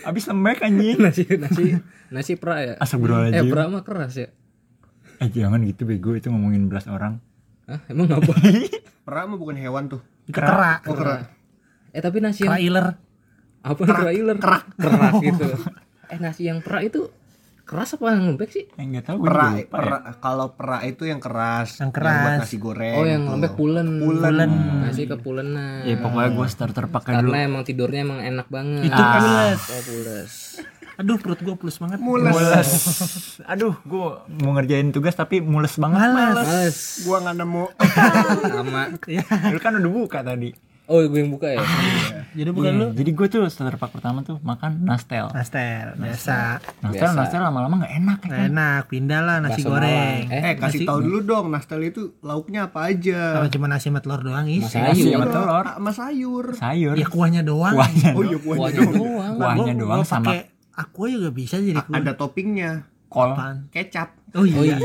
Abis 0.03 0.23
lembek 0.25 0.59
anjing. 0.61 0.97
nasi 0.97 1.23
nasi 1.33 1.65
nasi 2.09 2.33
pra 2.37 2.55
ya 2.57 2.73
eh 2.73 2.77
Astagfirullahaladzim. 2.79 3.51
pra 3.51 3.63
mah 3.67 3.83
keras 3.83 4.15
ya 4.17 4.29
Eh 5.19 5.29
jangan 5.29 5.63
gitu 5.63 5.83
bego 5.85 6.15
itu 6.15 6.27
ngomongin 6.29 6.67
beras 6.67 6.87
orang. 6.87 7.19
Hah, 7.65 7.79
emang 7.89 8.07
ngapa 8.09 8.31
Pera 9.05 9.23
mah 9.25 9.35
bukan 9.35 9.55
hewan 9.57 9.87
tuh. 9.87 10.03
itu 10.25 10.35
kerak 10.35 10.83
Oh, 10.85 10.95
kera. 10.95 11.27
Eh 11.93 12.01
tapi 12.01 12.19
nasi 12.19 12.43
yang 12.43 12.53
trailer 12.55 12.87
apa 13.63 13.81
trailer 13.81 14.37
keras 14.37 14.65
keras 14.75 15.13
gitu 15.21 15.45
eh 16.07 16.19
nasi 16.19 16.43
yang 16.45 16.59
pra 16.59 16.81
itu 16.81 17.09
keras 17.63 17.95
apa 17.95 18.11
yang 18.11 18.27
lembek 18.29 18.51
sih 18.51 18.65
Eh 18.71 18.83
enggak 18.83 19.07
tahu 19.07 19.23
gue 19.23 19.29
Pera, 19.29 19.39
juga 19.39 19.55
lupa 19.55 19.63
ya. 19.63 19.69
pera, 19.71 19.99
kalau 20.19 20.47
pera 20.51 20.79
itu 20.83 21.03
yang 21.05 21.21
keras. 21.21 21.79
Yang 21.79 21.91
buat 21.91 21.97
keras. 21.97 22.39
nasi 22.43 22.57
goreng. 22.59 22.97
oh 22.97 23.07
yang 23.07 23.23
lembek 23.25 23.53
pulen 23.55 23.89
Pulen. 23.97 24.51
nasi 24.83 25.03
kepulenan 25.07 25.87
Ya 25.87 25.95
pokoknya 25.97 26.31
gue 26.33 26.47
starter 26.49 26.87
pakai 26.87 27.13
dulu. 27.15 27.31
karena 27.31 27.39
emang 27.45 27.63
tidurnya 27.63 28.01
emang 28.03 28.21
enak 28.21 28.47
banget 28.49 28.83
itu 28.85 29.01
pules 29.01 29.61
oh 29.63 29.83
pules 29.87 30.33
aduh 30.93 31.17
perut 31.17 31.41
gua 31.41 31.57
pules 31.57 31.77
banget 31.79 31.99
Mules. 31.99 32.37
Aduh, 33.53 33.73
gue 33.81 34.07
mau 34.39 34.53
ngerjain 34.53 34.93
tugas 34.93 35.15
tapi 35.15 35.41
mules 35.41 35.73
banget. 35.75 36.05
Males. 36.05 36.37
males 36.37 36.79
Gua 37.01 37.17
nggak 37.19 37.37
nemu. 37.39 37.65
sama 38.45 38.83
Lu 39.53 39.59
kan 39.59 39.73
udah 39.75 39.89
buka 39.91 40.21
tadi. 40.21 40.53
Oh 40.93 41.01
gue 41.03 41.19
yang 41.19 41.33
buka 41.33 41.49
ya? 41.49 41.65
Jadi 42.33 42.49
bukan 42.49 42.73
lu? 42.75 42.87
Jadi 42.93 43.11
gue 43.11 43.27
tuh 43.27 43.41
starter 43.47 43.75
pack 43.75 43.91
pertama 43.91 44.21
tuh 44.21 44.37
makan 44.41 44.85
nastel. 44.85 45.33
nastel 45.33 45.97
biasa. 45.97 46.61
Nastel, 46.81 47.11
nastel 47.13 47.41
lama-lama 47.41 47.81
nggak 47.81 47.95
enak 47.95 48.19
ya. 48.21 48.29
Nggak 48.29 48.45
enak 48.49 48.83
pindah 48.87 49.21
lah 49.21 49.37
nasi 49.41 49.61
Bakso 49.61 49.69
goreng. 49.71 50.21
Malang. 50.29 50.45
Eh, 50.45 50.55
kasih 50.57 50.81
tahu 50.85 50.99
dulu 51.01 51.19
dong, 51.23 51.47
nastel 51.49 51.81
itu 51.83 52.03
lauknya 52.21 52.69
apa 52.69 52.87
aja? 52.87 53.21
kalau 53.35 53.49
cuma 53.49 53.67
nasi 53.67 53.89
sama 53.89 53.99
telur 53.99 54.21
doang 54.21 54.45
isi 54.45 54.69
Nasi 54.71 55.03
sayur 55.03 55.13
sama 55.15 55.27
telur, 55.27 55.65
Sama 55.67 55.91
sayur. 55.91 56.45
sayur, 56.55 56.95
ya 56.95 57.07
kuahnya 57.09 57.41
doang. 57.41 57.73
Kuahnya, 57.73 58.09
Oh 58.13 58.23
iya, 58.23 58.37
kuahnya 58.37 58.61
kuahnya 58.61 58.81
doang. 58.83 58.95
doang. 58.95 59.33
Kuahnya 59.37 59.73
doang 59.75 59.99
gua 59.99 60.07
sama 60.07 60.33
aqua 60.73 61.07
juga 61.07 61.29
bisa 61.31 61.57
jadi 61.57 61.81
kuah. 61.81 61.97
Ada 61.97 62.13
toppingnya, 62.15 62.71
kol. 63.07 63.33
Apaan? 63.33 63.57
kecap. 63.69 64.09
oh 64.33 64.45
iya, 64.45 64.57
oh 64.57 64.65
iya. 64.65 64.77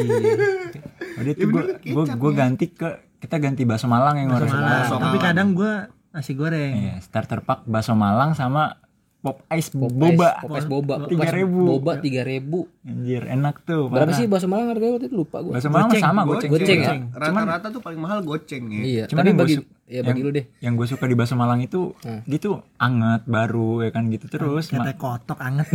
Udah 1.18 1.34
tuh 1.34 1.48
gue 1.48 1.64
gue 1.82 2.04
gue 2.12 2.32
ganti 2.34 2.66
ke 2.70 2.90
kita 3.18 3.36
ganti 3.40 3.64
bakso 3.64 3.88
Malang 3.88 4.20
yang 4.20 4.30
harus 4.30 4.52
Malang. 4.52 4.84
Bakso 4.84 4.96
tapi 5.00 5.18
kadang 5.18 5.56
gua 5.56 5.90
nasi 6.18 6.34
goreng. 6.34 6.74
Iya, 6.74 6.96
starter 6.98 7.46
pack 7.46 7.70
bakso 7.70 7.94
Malang 7.94 8.34
sama 8.34 8.82
pop 9.18 9.42
ice 9.50 9.70
Pop 9.70 9.90
boba. 9.90 10.30
ice, 10.30 10.40
pop 10.40 10.52
ice 10.54 10.68
boba 10.68 10.94
Tiga 11.06 11.28
ribu. 11.30 11.62
boba 11.74 11.94
tiga 11.98 12.22
ribu 12.22 12.70
Anjir, 12.82 13.26
enak 13.26 13.62
tuh. 13.62 13.88
berapa 13.88 14.06
parah. 14.06 14.16
sih 14.16 14.26
bakso 14.26 14.46
malang 14.46 14.70
harganya 14.70 14.94
waktu 14.94 15.08
itu 15.08 15.18
lupa 15.18 15.38
gue 15.40 15.52
Bakso 15.52 15.68
Malang 15.68 15.90
sama 15.92 16.22
Goceng, 16.24 16.50
goceng. 16.50 16.80
Goceng 16.80 17.00
ya? 17.04 17.20
Rata-rata 17.20 17.68
tuh 17.70 17.82
paling 17.82 17.98
mahal 17.98 18.20
goceng 18.22 18.64
ya. 18.70 18.82
iya 18.82 19.04
Cuman 19.06 19.20
tapi 19.20 19.28
yang 19.28 19.38
bagi 19.38 19.56
ya 19.86 20.02
bagi 20.02 20.22
lu 20.22 20.30
deh 20.30 20.46
Yang 20.60 20.74
gue 20.76 20.88
suka 20.88 21.06
di 21.06 21.16
bakso 21.16 21.34
Malang 21.34 21.60
itu 21.60 21.92
gitu 22.26 22.50
anget 22.78 23.22
baru 23.26 23.82
ya 23.82 23.90
kan 23.90 24.08
gitu 24.08 24.26
terus. 24.28 24.70
Kata 24.70 24.94
kotok 24.94 25.40
anget 25.40 25.68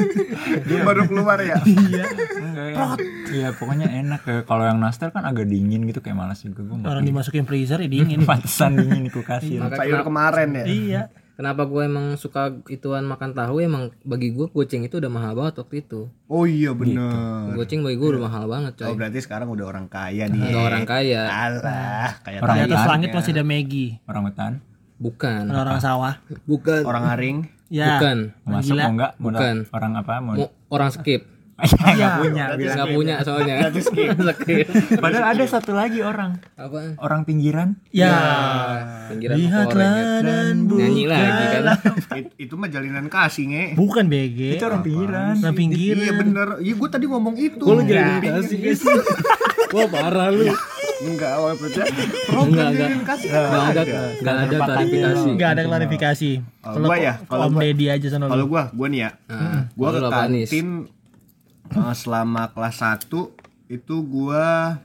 Baru 0.84 1.02
keluar 1.06 1.38
ya. 1.40 1.58
Enggak 1.64 2.68
ya. 2.70 2.86
Iya, 3.32 3.48
pokoknya 3.52 3.88
enak 3.90 4.22
ya. 4.22 4.38
Kalau 4.42 4.62
yang 4.62 4.78
nastel 4.78 5.08
kan 5.08 5.24
agak 5.24 5.46
dingin 5.46 5.82
gitu 5.84 5.98
kayak 5.98 6.14
malas 6.14 6.38
juga 6.38 6.62
gue. 6.62 6.76
orang 6.82 7.02
dimasukin 7.02 7.42
freezer 7.42 7.78
ya 7.78 7.88
dingin 7.88 8.22
Pantesan 8.28 8.76
dingin 8.76 9.02
di 9.02 9.10
kulkasin. 9.10 9.58
Sayur 9.70 10.02
kemarin 10.02 10.48
ya. 10.54 10.64
iya 10.64 11.02
kenapa 11.34 11.62
gue 11.64 11.82
emang 11.82 12.14
suka 12.14 12.40
ituan 12.66 13.02
makan 13.02 13.30
tahu 13.30 13.58
emang 13.58 13.90
bagi 14.00 14.30
gue 14.30 14.46
goceng 14.46 14.82
itu 14.82 14.96
udah 14.96 15.08
mahal 15.08 15.34
banget 15.34 15.58
waktu 15.58 15.76
itu 15.80 16.06
Oh 16.26 16.44
iya 16.44 16.70
bener. 16.70 17.52
goceng 17.52 17.82
bagi 17.82 17.96
gue 17.96 18.08
udah 18.08 18.22
mahal 18.22 18.44
banget 18.46 18.72
Oh 18.80 18.86
coy 18.86 18.94
berarti 18.96 19.18
sekarang 19.18 19.48
udah 19.48 19.66
orang 19.66 19.86
kaya 19.86 20.26
nih. 20.26 20.38
Nggak 20.40 20.64
orang 20.64 20.84
kaya 20.84 21.22
Alah, 21.26 22.10
kayak 22.22 22.40
Orang 22.40 22.56
atas 22.60 22.78
Kan? 22.78 22.88
langit 22.88 23.08
masih 23.10 23.32
ada 23.32 23.44
Maggie 23.44 23.90
Orang 24.04 24.22
hutan. 24.24 24.52
bukan 24.94 25.42
orang 25.50 25.78
sawah 25.78 26.14
bukan 26.44 26.82
orang 26.82 27.04
haring. 27.04 27.38
ya 27.66 27.98
bukan 27.98 28.18
masuk 28.44 28.76
mau 28.76 28.92
enggak? 28.92 29.12
Bukan. 29.18 29.54
orang 29.68 29.92
apa? 29.96 30.14
Mau 30.18 30.34
orang 30.70 30.90
skip 30.90 31.33
Enggak 31.54 32.10
punya. 32.18 32.44
bilang. 32.52 32.74
nggak 32.74 32.88
punya 32.90 33.14
soalnya. 33.22 33.54
skip. 33.86 34.66
Padahal 34.98 35.24
ada 35.32 35.44
satu 35.46 35.70
lagi 35.72 36.02
orang. 36.02 36.42
apa? 36.54 36.98
Orang 36.98 37.22
pinggiran. 37.22 37.78
ya. 37.94 38.10
Pinggiran 39.06 39.36
lihatlah 39.38 39.94
dan 40.20 40.66
nyanyi 40.66 41.04
lagi 41.06 41.44
kan. 41.52 41.62
It- 42.14 42.34
itu 42.36 42.54
mah 42.58 42.66
jalinan 42.66 43.06
kasih 43.06 43.44
nge. 43.46 43.64
bukan 43.74 44.04
BG 44.06 44.58
Itu 44.58 44.64
orang 44.66 44.82
pinggiran. 44.82 45.34
nah 45.38 45.52
pinggiran. 45.54 46.02
Iya 46.02 46.12
bener. 46.16 46.48
Iya 46.58 46.74
gue 46.74 46.88
tadi 46.90 47.04
ngomong 47.06 47.34
itu. 47.38 47.64
jalinan 47.64 48.20
kasih. 48.20 48.56
Guys 48.58 48.82
wah 49.70 49.86
parah 49.86 50.30
lu. 50.30 50.46
Enggak, 51.04 51.36
oh, 51.36 51.52
maksudnya 51.52 51.84
enggak 52.32 52.68
enggak. 52.70 52.88
enggak 52.88 53.66
ada 53.66 53.82
enggak 54.14 54.32
ada. 54.32 54.56
klarifikasi. 54.64 55.28
Nggak 55.36 55.50
ada 55.50 55.62
klarifikasi. 55.66 56.30
Kalau 56.64 56.86
gua 56.86 56.96
ya, 56.96 57.14
kalau 57.28 57.42
Om 57.44 57.54
Deddy 57.60 57.86
aja 57.92 58.06
sana 58.08 58.24
Kalau 58.24 58.40
lu 58.40 58.48
gua, 58.48 58.62
gua 58.72 58.86
nih 58.88 59.00
ya. 59.04 59.10
gua 59.74 59.88
lu 59.90 59.98
ke 60.00 60.08
kantin 60.08 60.66
eh, 61.74 61.94
selama 61.94 62.54
kelas 62.54 62.76
1 62.80 63.10
itu 63.68 63.94
gua 64.06 64.78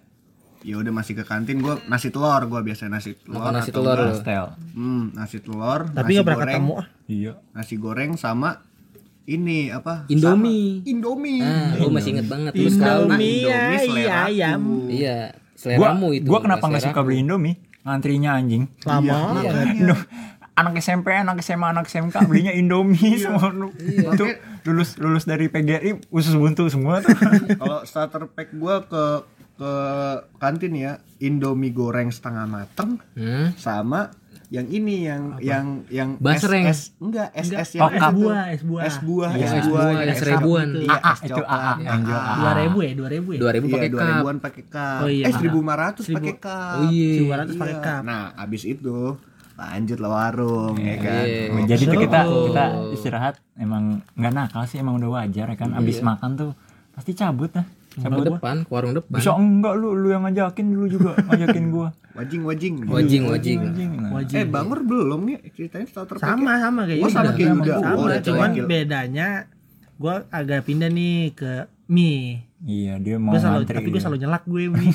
ya 0.59 0.75
udah 0.75 0.91
masih 0.91 1.15
ke 1.15 1.23
kantin 1.23 1.63
gua 1.63 1.79
nasi 1.87 2.11
telur 2.11 2.41
gua 2.45 2.59
biasa 2.59 2.91
nasi 2.91 3.15
telur 3.15 3.39
Makan 3.39 3.53
nasi 3.55 3.71
telur 3.71 3.97
hmm, 4.75 5.03
nasi 5.15 5.37
telur 5.39 5.87
tapi 5.93 6.17
nggak 6.17 6.25
pernah 6.27 6.43
ketemu 6.49 6.73
ah. 6.75 6.87
Iya. 7.07 7.33
nasi 7.55 7.75
goreng 7.79 8.19
sama 8.19 8.59
ini 9.29 9.69
apa? 9.69 10.09
Indomie. 10.09 10.81
Sama 10.81 10.89
Indomie. 10.89 11.37
Ah 11.45 11.77
gue 11.77 11.91
masih 11.93 12.09
inget 12.17 12.25
banget 12.25 12.51
Indomie 12.57 12.73
Indomie 12.73 13.37
ya 13.45 13.61
selera 13.77 14.21
iya 14.25 14.49
iya 14.89 15.17
Gua, 15.29 15.53
seleramu 15.53 16.07
itu 16.17 16.25
gua 16.25 16.39
kenapa 16.41 16.65
nggak 16.65 16.83
suka 16.89 17.01
beli 17.05 17.21
Indomie? 17.21 17.55
ngantrinya 17.79 18.35
anjing. 18.35 18.67
Lama 18.83 19.05
Iya, 19.05 19.15
banget. 19.15 19.99
Anak 20.59 20.75
SMP 20.77 21.07
anak 21.09 21.39
SMA 21.39 21.67
anak 21.69 21.85
SMK 21.85 22.15
belinya 22.21 22.51
Indomie 22.51 23.15
semua 23.15 23.47
lu 23.49 23.71
itu 23.79 24.25
lulus 24.65 24.95
lulus 24.95 25.23
dari 25.23 25.47
PGRI 25.47 26.09
usus 26.09 26.33
buntu 26.33 26.67
semua 26.67 26.99
tuh 26.99 27.15
Kalau 27.61 27.79
starter 27.81 28.27
pack 28.27 28.51
gua 28.53 28.83
ke 28.83 29.03
ke 29.55 29.71
kantin 30.35 30.71
ya, 30.73 30.91
Indomie 31.17 31.69
goreng 31.69 32.09
setengah 32.09 32.43
mateng 32.45 32.99
Hmm. 33.11 33.51
sama 33.53 34.11
yang 34.47 34.65
ini 34.67 35.05
yang 35.05 35.37
yang 35.39 35.65
yang 35.87 36.09
Basreng. 36.17 36.65
es, 36.65 36.89
es 36.89 36.97
enggak 36.97 37.29
es 37.31 37.47
es 37.47 37.69
yang 37.71 37.85
Oh, 37.85 37.91
es 37.91 38.01
buah, 38.09 38.45
es 38.49 38.61
buah. 38.63 38.83
es 38.83 38.97
buah, 38.99 39.29
Iya, 39.31 39.45
es 39.45 39.51
buah, 39.61 39.61
buah, 39.69 39.89
yang 39.93 40.09
es 40.09 40.21
ribuan. 40.23 40.67
AA, 40.71 40.81
Iya, 40.81 40.95
es 41.13 41.19
coklat. 41.29 41.59
AA, 41.61 41.73
yang. 41.77 42.01
Dua 42.09 42.51
ribu 42.57 42.77
ya, 42.79 42.91
dua 42.93 43.09
ribu 43.09 43.29
ya. 43.29 43.39
dua 43.39 43.51
ribu 43.53 43.65
Iya, 43.65 43.75
pakai 43.75 43.89
dua 43.89 43.99
cup 43.99 44.09
ribuan 44.09 44.35
pakai 44.39 44.63
cup. 44.65 44.99
Oh, 44.99 45.09
iya. 45.09 45.23
Eh, 45.23 45.33
seribu 45.35 45.57
lima 45.59 45.75
ratus 45.77 46.03
Seribu- 46.03 46.17
pakai 46.17 46.35
cup. 46.35 46.75
Oh, 46.75 46.89
iya. 46.89 47.13
200 47.21 47.53
pakai 47.53 47.69
Iya. 47.71 47.85
cup. 47.85 48.01
Nah, 48.01 48.23
abis 48.35 48.63
itu 48.65 48.97
lanjut 49.59 49.97
lah 49.99 50.11
warung 50.11 50.75
ya 50.79 50.95
kan. 50.95 51.23
Iya. 51.27 51.51
Oh, 51.51 51.61
jadi 51.67 51.83
tuh 51.83 51.99
kita 51.99 52.19
kita 52.23 52.63
istirahat 52.95 53.35
emang 53.59 53.99
nggak 54.15 54.33
nakal 54.33 54.63
sih 54.63 54.79
emang 54.79 54.95
udah 54.97 55.19
wajar 55.19 55.51
ya 55.51 55.57
kan? 55.59 55.75
Abis 55.75 55.99
makan 55.99 56.39
tuh 56.39 56.51
pasti 56.95 57.11
cabut 57.11 57.51
lah 57.51 57.67
ke 57.89 57.99
cabut 57.99 58.23
depan 58.23 58.63
ke 58.63 58.71
warung 58.71 58.95
depan. 58.95 59.17
Bisa 59.19 59.35
enggak 59.35 59.73
lu 59.75 59.91
lu 59.93 60.07
yang 60.09 60.23
ngajakin 60.23 60.65
dulu 60.71 60.85
juga 60.87 61.11
ngajakin 61.27 61.65
gua. 61.69 61.89
Wajing 62.19 62.43
wajing. 62.43 62.75
wajing 62.83 63.23
wajing. 63.31 63.59
anjing 63.63 63.91
nah. 63.95 64.11
Wajib. 64.19 64.35
Eh, 64.35 64.43
Bangor 64.43 64.83
belum 64.83 65.23
nih 65.23 65.39
ceritain 65.55 65.87
starter 65.87 66.19
sama 66.19 66.59
sama 66.59 66.83
kayak 66.83 66.99
Oh, 66.99 67.07
sama 67.07 67.31
kayak 67.31 67.55
Yuda. 67.55 67.75
Sama, 67.79 67.95
Oh, 67.95 68.03
udah 68.11 68.19
cuman 68.19 68.49
bedanya 68.67 69.27
gue 69.95 70.15
agak 70.27 70.67
pindah 70.67 70.91
nih 70.91 71.31
ke 71.31 71.51
mie. 71.89 72.45
iya 72.61 72.95
dia 72.95 73.17
mau 73.17 73.31
Gue 73.31 73.39
selalu 73.39 73.55
ngantri 73.59 73.73
tapi 73.73 73.83
gue 73.83 73.91
dia. 73.91 74.03
selalu 74.03 74.17
nyelak 74.19 74.43
gue 74.45 74.61
mie. 74.71 74.89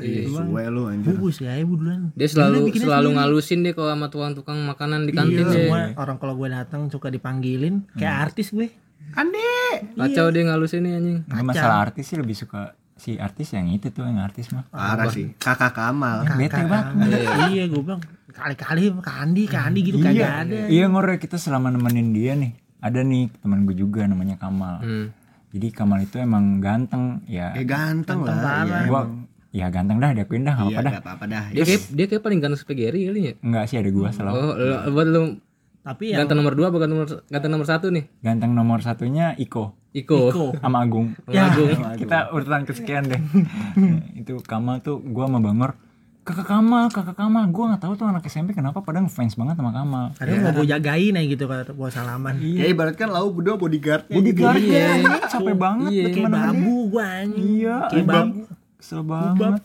Iya, 0.00 0.20
suwe 0.26 0.62
lu 0.66 0.82
anjir. 0.86 1.06
Bungkus 1.12 1.36
ya 1.38 1.52
ibu 1.54 1.74
duluan. 1.74 2.00
dia 2.12 2.26
selalu 2.26 2.56
bikinnya 2.64 2.86
selalu 2.88 3.04
sendiri. 3.06 3.18
ngalusin 3.20 3.58
deh 3.60 3.72
kalau 3.72 3.90
sama 3.90 4.06
tukang 4.08 4.32
tukang 4.32 4.58
makanan 4.62 5.04
di 5.04 5.12
kantin 5.12 5.36
Iya, 5.36 5.44
deh 5.44 5.54
semua 5.62 5.80
orang 5.94 6.16
kalau 6.16 6.34
gue 6.34 6.48
datang 6.48 6.80
suka 6.86 7.08
dipanggilin 7.08 7.84
kayak 7.92 8.16
artis 8.26 8.50
gue. 8.50 8.72
Ande. 9.12 9.42
kacau 9.92 10.30
dia 10.30 10.42
ngalusin 10.44 10.80
nih 10.80 10.92
anjing 10.94 11.18
Nggak 11.24 11.44
masalah 11.44 11.76
artis 11.84 12.04
sih 12.04 12.16
lebih 12.16 12.34
suka 12.34 12.72
si 12.94 13.16
artis 13.16 13.48
yang 13.50 13.66
itu 13.68 13.88
tuh 13.88 14.04
yang 14.04 14.20
artis 14.20 14.48
mah 14.50 14.64
Parah 14.66 15.08
sih. 15.08 15.32
Kakak 15.34 15.72
Kamal. 15.72 16.24
bete 16.36 16.62
banget 16.62 17.20
iya 17.48 17.64
gue 17.64 17.80
bilang 17.80 17.98
kali-kali 18.30 18.92
kandi 18.94 19.42
kandi 19.44 19.78
gitu 19.82 19.98
kagak 19.98 20.46
ada. 20.46 20.68
iya 20.68 20.86
ngore 20.86 21.16
kita 21.16 21.34
selama 21.34 21.68
nemenin 21.68 22.12
dia 22.12 22.32
nih 22.32 22.52
ada 22.78 23.00
nih 23.00 23.28
teman 23.36 23.64
gue 23.64 23.74
juga 23.74 24.04
namanya 24.04 24.36
Kamal 24.36 24.78
hmm. 24.80 25.06
Jadi 25.50 25.66
Kamal 25.70 26.00
itu 26.00 26.16
emang 26.16 26.58
ganteng 26.58 27.22
ya. 27.26 27.50
Eh 27.52 27.64
ganteng 27.64 28.22
lah. 28.22 28.32
parah. 28.32 28.64
Iya, 28.64 28.78
gua 28.86 29.00
ya 29.50 29.66
ganteng 29.66 29.98
dah 29.98 30.10
diakuin 30.12 30.42
dah 30.42 30.54
nggak 30.54 30.64
Iya, 30.64 30.76
apa 30.76 30.82
dah. 30.84 30.92
apa-apa 30.96 31.24
dah. 31.26 31.44
dia 31.50 31.64
kayak 31.64 31.82
dia 31.90 32.06
kayak 32.06 32.22
paling 32.22 32.38
ganteng 32.38 32.60
spaghetti 32.60 33.00
kali 33.04 33.20
ya? 33.20 33.34
Enggak 33.40 33.64
sih 33.66 33.76
ada 33.76 33.90
gua 33.90 34.08
selalu. 34.08 34.32
oh 34.32 34.52
lu- 34.54 34.82
buat 34.90 35.08
lu 35.08 35.22
Tapi 35.80 36.04
yang 36.06 36.18
ganteng 36.20 36.38
nomor 36.38 36.54
dua 36.54 36.68
ganteng 36.68 36.92
nomor 36.92 37.08
ganteng 37.24 37.50
nomor 37.50 37.66
satu 37.66 37.86
nih? 37.88 38.04
Ganteng 38.20 38.52
nomor 38.52 38.78
satunya 38.78 39.32
Iko. 39.34 39.74
Iko, 39.90 40.30
Iko. 40.30 40.44
sama 40.56 40.80
Agung. 40.80 41.18
Ya. 41.26 41.50
kita 41.96 42.30
urutan 42.30 42.62
kesekian 42.62 43.04
deh. 43.04 43.18
Itu 44.20 44.38
Kamal 44.40 44.80
tuh 44.80 45.02
gua 45.02 45.26
sama 45.26 45.40
Bangor 45.40 45.74
kakak 46.30 46.46
Kamal 46.48 46.86
kakak 46.88 47.14
Kamal. 47.14 47.44
Gua 47.48 47.64
nggak 47.68 47.82
tahu 47.82 47.92
tuh 47.94 48.06
anak 48.06 48.22
SMP 48.24 48.50
kenapa 48.50 48.78
pada 48.78 48.98
ngefans 48.98 49.34
banget 49.34 49.54
sama 49.54 49.70
Kamal. 49.70 50.04
Kadang 50.14 50.38
mau 50.40 50.52
gue 50.52 50.66
jagain 50.66 51.12
aja 51.12 51.26
gitu 51.26 51.44
kalau 51.44 51.62
gue 51.66 51.88
salaman. 51.90 52.34
Ya 52.38 52.66
ibarat 52.66 52.94
kan 52.94 53.08
lau 53.08 53.28
berdua 53.28 53.54
bodyguard 53.54 54.06
gitu. 54.06 54.46
ya 54.64 54.96
capek 55.26 55.54
banget 55.54 55.90
Iya. 55.90 56.02
buat 56.02 56.14
Kayak 56.16 56.30
bambu 56.32 56.78
gue 56.88 57.08
iya 57.36 57.76
Kayak 57.86 58.04
ubab. 58.04 58.14
bambu. 58.16 58.42
kesel 58.76 59.02
banget. 59.02 59.62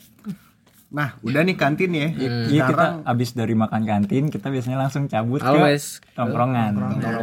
Nah, 0.87 1.11
udah 1.19 1.41
nih 1.41 1.55
kantin 1.55 1.91
ya. 1.91 2.07
Iya. 2.07 2.63
Kita 2.63 2.85
abis 3.03 3.31
dari 3.31 3.51
makan 3.51 3.83
kantin 3.83 4.27
kita 4.27 4.47
biasanya 4.47 4.77
langsung 4.77 5.05
cabut 5.05 5.37
ke 5.37 5.45
always 5.45 5.99
tongkrongan. 6.13 6.71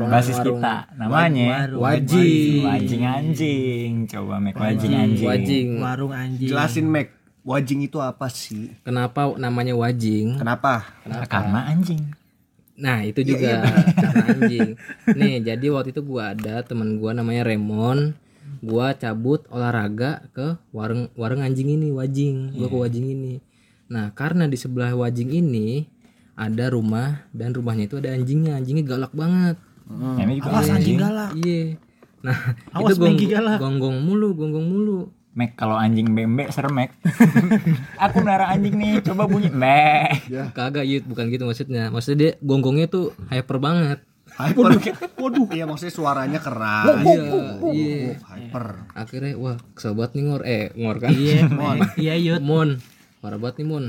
Basis 0.06 0.36
warung. 0.36 0.60
kita. 0.60 0.76
namanya 0.94 1.72
wajing. 1.72 2.64
Wajing. 2.64 3.02
Anjing. 3.02 3.92
Coba 4.06 4.36
make 4.38 4.56
wajing. 4.56 4.92
Anjing. 4.92 5.24
Wajing. 5.24 5.68
Warung 5.78 6.12
anjing. 6.12 6.48
Jelasin 6.48 6.84
Mac, 6.86 7.08
wajing 7.42 7.86
itu 7.86 7.98
apa 7.98 8.26
sih? 8.30 8.70
kenapa 8.82 9.34
namanya 9.38 9.74
wajing 9.74 10.38
Kenapa? 10.38 10.86
karena 11.28 11.70
anjing 11.70 12.02
Nah 12.72 13.04
itu 13.04 13.20
juga 13.22 13.62
karena 13.94 14.24
anjing. 14.32 14.70
Nih 15.14 15.38
jadi 15.44 15.66
waktu 15.70 15.92
itu 15.94 16.02
gua 16.02 16.32
ada 16.34 16.64
teman 16.64 16.98
gua 16.98 17.12
namanya 17.14 17.46
Remon. 17.46 18.16
Gua 18.64 18.96
cabut 18.96 19.44
olahraga 19.52 20.26
ke 20.34 20.58
warung 20.74 21.06
warung 21.14 21.44
anjing 21.44 21.68
ini 21.68 21.92
wajing. 21.94 22.56
Gua 22.58 22.66
ke 22.66 22.76
wajing 22.88 23.06
ini. 23.06 23.34
Nah 23.92 24.10
karena 24.16 24.48
di 24.48 24.56
sebelah 24.58 24.90
wajing 24.98 25.30
ini 25.30 25.86
ada 26.34 26.72
rumah 26.72 27.28
dan 27.30 27.52
rumahnya 27.54 27.86
itu 27.86 28.00
ada 28.00 28.10
anjingnya. 28.10 28.58
Anjingnya 28.58 28.84
galak 28.88 29.12
banget. 29.14 29.60
ini 29.92 30.40
juga 30.40 30.50
Awas 30.56 30.68
anjing 30.72 30.96
galak. 30.98 31.30
Iya. 31.38 31.62
Nah 32.24 32.38
Awas, 32.72 32.88
itu 32.88 32.94
gong, 32.98 33.14
Mengki 33.14 33.26
galak. 33.30 33.58
gonggong 33.60 33.98
mulu, 34.00 34.28
gonggong 34.34 34.66
mulu. 34.66 35.00
Mek 35.32 35.56
kalau 35.56 35.80
anjing 35.80 36.12
bembe 36.12 36.44
serem 36.52 36.76
Mek 36.76 36.92
aku 38.04 38.20
melihara 38.20 38.52
anjing 38.52 38.76
nih 38.76 39.00
coba 39.00 39.24
bunyi 39.24 39.48
Mek 39.48 40.28
Kagak 40.52 40.84
yut 40.84 41.08
bukan 41.08 41.32
gitu 41.32 41.48
maksudnya. 41.48 41.88
Maksudnya 41.88 42.18
dia 42.20 42.30
gonggongnya 42.44 42.86
tuh 42.88 43.16
hyper 43.32 43.56
banget. 43.56 44.04
Hyper. 44.32 44.80
Waduh. 45.20 45.48
Iya 45.52 45.64
maksudnya 45.68 45.92
suaranya 45.92 46.40
keras. 46.40 47.04
Iya, 47.04 47.24
iya. 47.72 48.16
Hyper. 48.16 48.64
Akhirnya 48.96 49.32
wah 49.36 49.56
banget 49.56 50.10
nih 50.16 50.22
ngor 50.24 50.42
eh 50.48 50.64
ngor 50.76 50.96
kan. 51.00 51.10
Iya, 51.12 51.40
iya 52.04 52.14
yut. 52.16 52.40
Mon, 52.40 52.80
parah 53.20 53.36
banget 53.36 53.64
nih 53.64 53.68
Mon. 53.68 53.84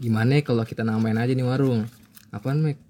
Gimana 0.00 0.40
ya 0.40 0.42
kalau 0.44 0.64
kita 0.64 0.84
namain 0.84 1.16
aja 1.16 1.32
nih 1.32 1.44
warung? 1.44 1.88
Apaan 2.32 2.60
Mek? 2.60 2.80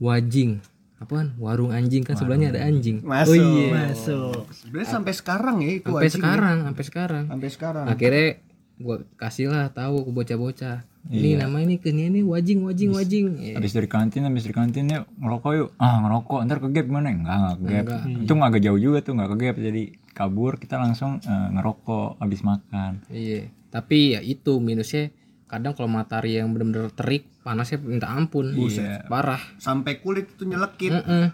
Wajing. 0.00 0.60
Apaan? 0.96 1.36
Warung 1.36 1.76
anjing 1.76 2.02
kan 2.02 2.16
sebelahnya 2.16 2.56
ada 2.56 2.64
anjing. 2.64 3.04
Masuk. 3.04 3.36
Oh 3.36 3.36
iya. 3.36 3.92
Masuk. 3.92 4.48
Sebenarnya 4.48 4.88
sampai 4.88 5.12
sekarang 5.12 5.56
ya 5.60 5.70
itu 5.76 5.88
Sampai 5.88 6.08
ya. 6.08 6.12
sekarang, 6.16 6.56
sampai 6.64 6.84
sekarang. 6.84 7.24
Sampai 7.28 7.48
sekarang. 7.52 7.84
Akhirnya 7.84 8.28
gua 8.76 8.96
kasih 9.16 9.52
lah 9.52 9.68
tahu 9.72 10.08
ke 10.08 10.10
bocah-bocah. 10.12 10.78
Ini 11.06 11.38
nama 11.38 11.62
ini 11.62 11.78
ke 11.78 11.94
ini 11.94 12.18
wajing 12.18 12.66
wajing 12.66 12.90
wajing. 12.90 13.24
Ya. 13.38 13.54
habis 13.62 13.70
dari 13.70 13.86
kantin 13.86 14.26
habis 14.26 14.42
dari 14.42 14.56
kantin 14.58 14.90
yuk 14.90 15.06
ngerokok 15.22 15.52
yuk 15.54 15.68
ah 15.78 16.02
ngerokok 16.02 16.40
ntar 16.50 16.58
ke 16.58 16.68
gap 16.74 16.90
gimana 16.90 17.14
enggak 17.14 17.36
enggak 17.38 17.54
ke 17.54 17.64
gap 17.70 17.86
itu 18.26 18.32
agak 18.34 18.60
jauh 18.66 18.80
juga 18.82 18.98
tuh 19.06 19.12
enggak 19.14 19.30
ke 19.30 19.36
gap 19.38 19.56
jadi 19.62 19.82
kabur 20.10 20.58
kita 20.58 20.82
langsung 20.82 21.22
eh, 21.22 21.48
ngerokok 21.54 22.18
habis 22.18 22.42
makan 22.42 23.06
Iya. 23.06 23.54
Tapi 23.70 24.18
ya 24.18 24.20
itu 24.24 24.58
minusnya 24.58 25.14
kadang 25.46 25.72
kalau 25.78 25.86
matahari 25.86 26.38
yang 26.38 26.50
bener-bener 26.50 26.90
terik 26.90 27.30
panasnya 27.46 27.78
minta 27.78 28.10
ampun. 28.10 28.50
Iya. 28.54 29.06
Parah. 29.06 29.40
Sampai 29.62 30.02
kulit 30.02 30.34
itu 30.34 30.42
nyelekit. 30.46 30.90
Heeh. 30.92 31.30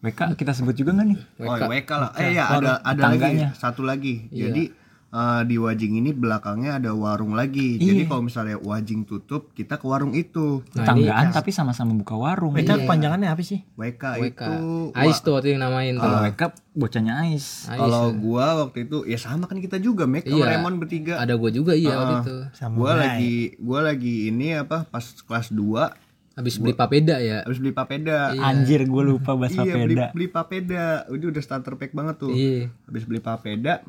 WK 0.00 0.32
kita 0.32 0.56
sebut 0.56 0.72
juga 0.72 0.96
nggak 0.96 1.06
nih 1.12 1.20
Oh, 1.44 1.60
WK 1.60 1.90
lah. 1.92 2.10
Eh 2.16 2.32
ya 2.32 2.48
ada 2.48 2.80
ada 2.80 3.02
lagi 3.12 3.44
satu 3.52 3.84
lagi. 3.84 4.32
Jadi 4.32 4.72
eh, 5.10 5.42
di 5.42 5.56
Wajing 5.56 5.92
ini 5.96 6.10
belakangnya 6.10 6.76
ada 6.76 6.90
warung 6.92 7.32
lagi. 7.32 7.76
Jadi 7.76 8.04
kalau 8.04 8.22
misalnya 8.22 8.56
Wajing 8.56 9.02
tutup, 9.02 9.50
kita 9.50 9.74
ke 9.74 9.84
warung 9.84 10.12
itu. 10.12 10.62
tetanggaan 10.70 11.30
tapi 11.30 11.50
sama-sama 11.50 11.92
buka 11.92 12.14
warung 12.14 12.54
Itu 12.54 12.78
panjangannya 12.80 13.26
apa 13.26 13.40
sih? 13.40 13.66
WK, 13.74 14.02
WK. 14.22 14.40
itu 14.40 14.54
Ais 14.92 15.18
tuh 15.18 15.34
waktu 15.34 15.52
yang 15.52 15.62
namain 15.62 15.94
tuh. 15.94 16.02
kalau 16.02 16.18
WK 16.24 16.42
bocahnya 16.72 17.14
Ais 17.20 17.66
Ais. 17.66 17.76
kalau 17.76 18.14
gua 18.14 18.46
waktu 18.60 18.86
itu 18.86 19.02
ya 19.04 19.18
sama 19.18 19.44
kan 19.44 19.58
kita 19.58 19.76
juga 19.76 20.06
Mek 20.06 20.24
sama 20.24 20.36
Iya. 20.36 20.46
Raymond 20.54 20.76
bertiga. 20.78 21.18
Ada 21.18 21.34
gua 21.34 21.50
juga 21.50 21.72
iya 21.72 21.90
waktu 21.92 22.14
itu. 22.20 22.36
Gua 22.72 22.92
lagi 22.94 23.36
gua 23.58 23.80
lagi 23.84 24.14
ini 24.26 24.54
apa 24.56 24.84
pas 24.84 25.02
kelas 25.02 25.50
2 25.50 26.08
Habis 26.32 26.56
beli 26.56 26.72
papeda 26.72 27.18
ya. 27.18 27.42
habis 27.42 27.58
beli 27.58 27.68
papeda. 27.70 28.32
anjir 28.32 28.80
gue 28.82 29.02
lupa 29.04 29.34
bahas 29.34 29.52
Iya, 29.52 29.60
beli, 29.76 29.92
papeda 29.92 30.04
beli 30.10 30.26
papeda. 30.26 30.84
Udah 31.08 31.26
udah 31.28 31.42
starter 31.42 31.74
pack 31.74 31.90
banget 31.90 32.16
tuh. 32.16 32.30
Iya. 32.30 32.70
Habis 32.86 33.04
beli 33.04 33.20
papeda, 33.20 33.82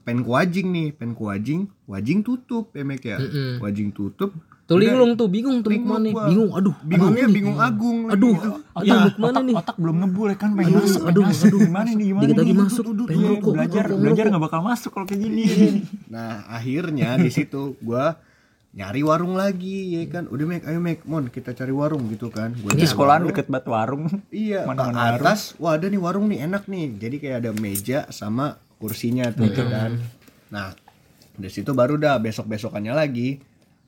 pen 0.00 0.24
ku 0.24 0.32
wajing 0.34 0.68
nih, 0.72 0.88
pen 0.96 1.12
ku 1.12 1.28
wajing, 1.28 1.68
wajing 1.86 2.24
tutup 2.24 2.72
ya 2.72 2.82
Mek 2.84 3.02
ya. 3.04 3.18
Wajing 3.60 3.92
tutup. 3.92 4.32
Tuh 4.70 4.78
linglung 4.78 5.18
tuh 5.18 5.26
bingung 5.26 5.66
tuh 5.66 5.74
mau 5.82 5.98
Bingung 5.98 6.02
nih. 6.06 6.14
Bingung 6.14 6.50
aduh. 6.54 6.76
Bingungnya 6.86 7.26
bingung 7.26 7.58
Agung. 7.58 8.06
Aduh. 8.06 8.38
gitu. 8.38 8.50
Aduh 8.70 8.94
mau 8.94 9.10
ke 9.10 9.18
mana 9.18 9.30
otak, 9.34 9.42
nih? 9.42 9.54
otak 9.58 9.76
belum 9.82 9.96
ngebul 9.98 10.26
ya 10.30 10.36
kan 10.38 10.50
pengen 10.54 10.72
masuk 10.78 11.02
aduh, 11.02 11.22
pengen 11.26 11.34
masuk. 11.34 11.58
gimana 11.58 11.88
nih 11.90 12.06
gimana 12.06 12.22
lagi 12.30 12.38
nih? 12.38 12.54
masuk, 12.54 12.84
pengen 12.86 13.10
Iya, 13.10 13.18
ngerokok, 13.18 13.50
belajar 13.50 13.84
belajar 13.98 14.24
nggak 14.30 14.44
bakal 14.46 14.60
masuk 14.62 14.90
kalau 14.94 15.06
kayak 15.10 15.20
gini 15.26 15.44
Nah, 16.06 16.30
akhirnya 16.46 17.08
di 17.18 17.30
situ 17.34 17.74
gua 17.82 18.14
nyari 18.70 19.02
warung 19.02 19.34
lagi 19.34 19.98
ya 19.98 20.06
kan. 20.06 20.30
Udah 20.30 20.46
Mek, 20.46 20.62
ayo 20.62 20.78
Mek, 20.78 21.02
Mon 21.02 21.26
kita 21.26 21.50
cari 21.50 21.74
warung 21.74 22.06
gitu 22.06 22.30
kan. 22.30 22.54
Gua 22.54 22.70
nyari 22.70 22.86
sekolahan 22.86 23.26
warung. 23.26 23.34
deket 23.34 23.46
batu 23.50 23.70
warung 23.74 24.04
Iya, 24.30 24.62
ke 24.62 24.70
Mana-mana 24.70 25.18
atas, 25.18 25.58
wah 25.58 25.74
ada 25.74 25.90
nih 25.90 25.98
warung 25.98 26.30
nih 26.30 26.46
enak 26.46 26.70
nih. 26.70 26.94
Jadi 26.94 27.16
kayak 27.18 27.36
ada 27.42 27.50
meja 27.58 28.06
sama 28.14 28.54
kursinya 28.80 29.28
tuh 29.28 29.46
ya 29.46 29.64
kan. 29.68 29.90
Nah, 30.48 30.72
dari 31.36 31.52
situ 31.52 31.70
baru 31.70 31.94
dah 31.94 32.16
besok-besokannya 32.16 32.90
lagi. 32.90 33.38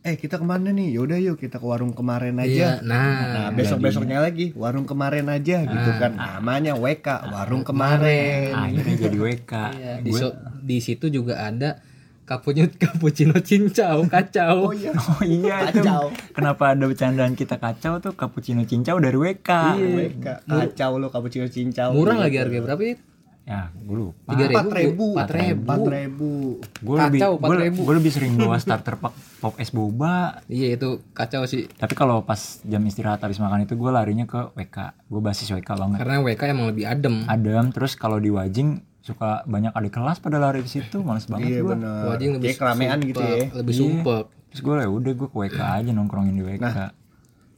Eh 0.02 0.18
kita 0.18 0.35
ke 0.35 0.42
mana 0.42 0.74
nih? 0.74 0.98
Yaudah 0.98 1.14
yuk 1.16 1.38
kita 1.38 1.57
ke 1.57 1.64
warung 1.64 1.94
kemarin 1.94 2.35
aja. 2.37 2.50
Iya, 2.50 2.70
nah. 2.83 3.22
Nah 3.33 3.48
besok-besoknya 3.55 4.18
lagi 4.18 4.50
warung 4.52 4.83
kemarin 4.83 5.31
aja 5.31 5.62
gitu 5.62 5.90
kan. 5.96 6.12
Namanya 6.12 6.74
WK 6.74 7.31
warung 7.31 7.62
kemarin. 7.62 8.50
akhirnya 8.52 8.96
jadi 8.98 9.18
WK 9.18 9.52
Iya, 9.78 9.94
di, 10.02 10.11
so- 10.12 10.37
di 10.59 10.78
situ 10.83 11.07
juga 11.07 11.40
ada 11.40 11.78
Cappuccino, 12.22 12.70
cappuccino 12.83 13.35
cincau, 13.42 14.07
kacau. 14.07 14.70
Oh 14.70 14.74
iya. 14.74 14.94
Oh 14.94 15.22
iya 15.22 15.68
itu. 15.68 15.83
Kacau. 15.83 16.14
Kenapa 16.31 16.70
ada 16.70 16.87
bercandaan 16.87 17.35
kita 17.35 17.59
kacau 17.59 17.98
tuh 17.98 18.14
cappuccino 18.14 18.62
cincau 18.62 18.98
dari 18.98 19.18
WK. 19.18 19.50
WK. 19.74 20.26
Kacau 20.46 21.02
lo 21.02 21.11
cappuccino 21.11 21.50
cincau. 21.50 21.90
Murah 21.94 22.22
lagi 22.22 22.38
harganya 22.38 22.62
berapa 22.62 22.83
ya? 22.83 22.94
Ya, 23.42 23.74
gue 23.74 23.96
lupa. 23.98 24.38
Tiga 24.38 24.44
Empat 24.55 24.70
ribu. 24.70 25.07
Empat 25.18 25.31
ribu. 25.35 25.62
Empat 25.66 25.87
ribu. 25.90 26.31
Gue 26.78 26.96
lebih 27.02 27.20
Kacau, 27.20 27.33
gue 27.42 27.57
4.000. 27.59 27.87
gue 27.87 27.94
lebih 27.98 28.12
sering 28.14 28.33
bawa 28.38 28.57
starter 28.62 28.94
pack 29.02 29.14
pop 29.42 29.55
es 29.59 29.74
boba. 29.74 30.38
Iya 30.46 30.78
itu 30.78 31.02
kacau 31.11 31.42
sih. 31.50 31.66
Tapi 31.66 31.98
kalau 31.98 32.22
pas 32.22 32.62
jam 32.62 32.78
istirahat 32.87 33.18
habis 33.26 33.42
makan 33.42 33.66
itu 33.66 33.74
gue 33.74 33.90
larinya 33.90 34.31
ke 34.31 34.55
WK. 34.55 35.11
Gue 35.11 35.20
basis 35.20 35.50
WK 35.50 35.74
banget. 35.74 35.98
Karena 35.98 36.22
WK 36.22 36.42
emang 36.55 36.66
lebih 36.70 36.87
adem. 36.87 37.26
Adem 37.26 37.74
terus 37.74 37.98
kalau 37.98 38.22
di 38.22 38.31
Wajing 38.31 38.87
suka 39.02 39.42
banyak 39.50 39.74
adik 39.74 39.98
kelas 39.98 40.22
pada 40.22 40.38
lari 40.38 40.62
di 40.62 40.70
situ, 40.70 41.02
males 41.02 41.26
banget 41.26 41.59
Iya 41.59 41.61
gue. 41.66 41.76
Wajing 41.83 42.31
lebih 42.38 42.46
Kayak 42.55 42.61
keramaian 42.62 42.98
gitu 43.02 43.22
ya. 43.26 43.50
Lebih 43.50 43.74
sumpek. 43.74 44.24
Terus 44.55 44.61
gue 44.62 44.74
ya 44.78 44.88
udah 44.88 45.12
gue 45.18 45.28
ke 45.28 45.37
WK 45.42 45.61
aja 45.83 45.90
nongkrongin 45.90 46.35
di 46.38 46.44
WK. 46.46 47.01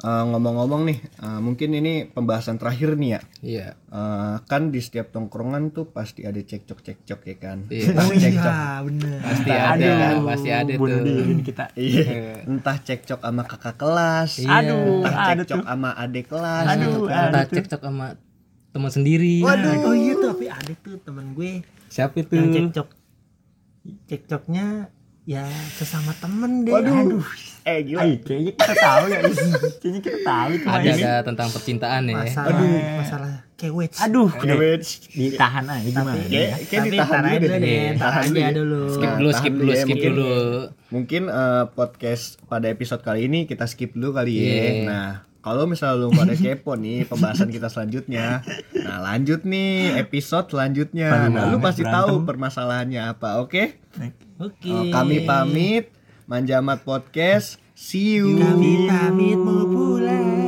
Eh, 0.05 0.25
ngomong-ngomong 0.29 0.85
nih, 0.85 0.99
eh, 1.01 1.41
mungkin 1.41 1.73
ini 1.73 2.05
pembahasan 2.05 2.61
terakhir 2.61 2.93
nih 2.93 3.17
ya. 3.17 3.21
Iya. 3.41 3.69
Eh, 3.89 4.37
kan 4.45 4.69
di 4.69 4.77
setiap 4.85 5.09
tongkrongan 5.09 5.73
tuh 5.73 5.89
pasti 5.89 6.29
ada 6.29 6.37
cekcok-cekcok 6.37 7.21
ya 7.25 7.37
kan. 7.41 7.59
Iya. 7.73 7.89
Oh 7.97 8.13
iya 8.13 8.83
bener 8.85 9.17
Pasti 9.25 9.49
ada 9.49 9.89
kan, 9.97 10.15
pasti 10.29 10.51
ada 10.53 10.73
bunuh 10.77 11.01
tuh. 11.01 11.09
diri 11.09 11.41
kita. 11.41 11.65
Iya. 11.73 12.05
Entah 12.45 12.77
cekcok 12.77 13.21
sama 13.25 13.43
kakak 13.49 13.77
kelas, 13.81 14.31
Aduh, 14.45 15.09
entah 15.09 15.25
cekcok 15.33 15.65
sama 15.65 15.91
adik 15.97 16.27
kelas. 16.29 16.65
Aduh, 16.69 16.85
gitu 16.85 17.01
kan. 17.09 17.25
Kita 17.33 17.41
cekcok 17.49 17.81
sama 17.81 18.07
teman 18.77 18.91
sendiri. 18.93 19.41
Oh 19.41 19.97
iya 19.97 20.13
tuh 20.21 20.37
tapi 20.37 20.47
ada 20.53 20.73
tuh 20.85 21.01
temen 21.01 21.33
gue 21.33 21.65
Siapa 21.89 22.21
itu? 22.21 22.37
yang 22.37 22.53
cekcok 22.53 22.89
cekcoknya 24.05 24.93
ya 25.25 25.45
sesama 25.73 26.13
temen 26.15 26.63
deh 26.63 26.71
Waduh. 26.71 27.25
Eh 27.65 27.81
gila. 27.83 28.05
Ay, 28.05 28.21
kayaknya 28.21 28.53
kita 28.53 28.75
tahu 28.77 29.05
ya. 29.09 29.19
kayaknya 29.81 30.01
kita 30.03 30.19
tahu 30.21 30.49
itu 30.53 30.67
Ada 30.67 30.85
main. 30.85 31.01
ada 31.01 31.13
tentang 31.25 31.49
percintaan 31.49 32.03
ya. 32.05 32.17
masalah 32.19 32.61
masalah 32.95 33.33
kewets 33.55 33.97
Aduh, 33.99 34.29
wait. 34.53 34.85
ditahan 35.11 35.65
aja 35.65 35.81
gimana? 35.83 36.13
tapi 36.13 36.29
Kayak- 36.29 36.53
kayak 36.61 36.69
tapi 36.77 36.89
ditahan 36.91 37.23
dulu 37.23 37.33
aja 37.33 37.57
deh. 37.57 37.81
Tahan 37.97 38.23
dulu 38.23 38.37
aja 38.37 38.45
ya. 38.45 38.51
dulu 38.53 38.81
Skip 38.87 39.01
Nah, 39.01 39.17
dulu, 39.17 39.25
tahan 39.27 39.41
skip 39.41 39.55
dulu 39.55 39.71
ya, 39.71 39.77
skip 39.79 39.89
mungkin. 39.97 40.13
dulu. 40.13 40.37
Mungkin 40.91 41.23
eh, 41.27 41.65
podcast 41.73 42.25
pada 42.45 42.67
episode 42.69 43.01
kali 43.01 43.21
ini 43.25 43.41
kita 43.45 43.65
skip 43.65 43.91
dulu 43.93 44.13
kali 44.13 44.33
ya. 44.35 44.45
Iya. 44.45 44.71
Nah, 44.85 45.09
kalau 45.41 45.65
misalnya 45.65 45.97
lu 45.99 46.09
pada 46.11 46.35
kepo 46.35 46.73
nih 46.75 47.05
pembahasan 47.07 47.49
kita 47.49 47.67
selanjutnya. 47.67 48.45
Nah, 48.77 48.99
lanjut 49.03 49.41
nih 49.43 49.97
episode 49.99 50.49
selanjutnya. 50.49 51.09
Nah, 51.29 51.49
lu 51.49 51.57
pasti 51.59 51.81
berantem. 51.81 51.97
tahu 52.03 52.15
permasalahannya 52.23 53.01
apa, 53.07 53.41
oke? 53.41 53.81
Oke 54.41 54.67
Eh, 54.67 54.91
kami 54.91 55.23
pamit. 55.23 55.91
Manjamat 56.25 56.81
Podcast. 56.83 57.61
See 57.77 58.17
you. 58.17 58.39
kami 58.39 58.87
pamit 58.89 59.37
mau 59.37 59.67
pulang 59.67 60.44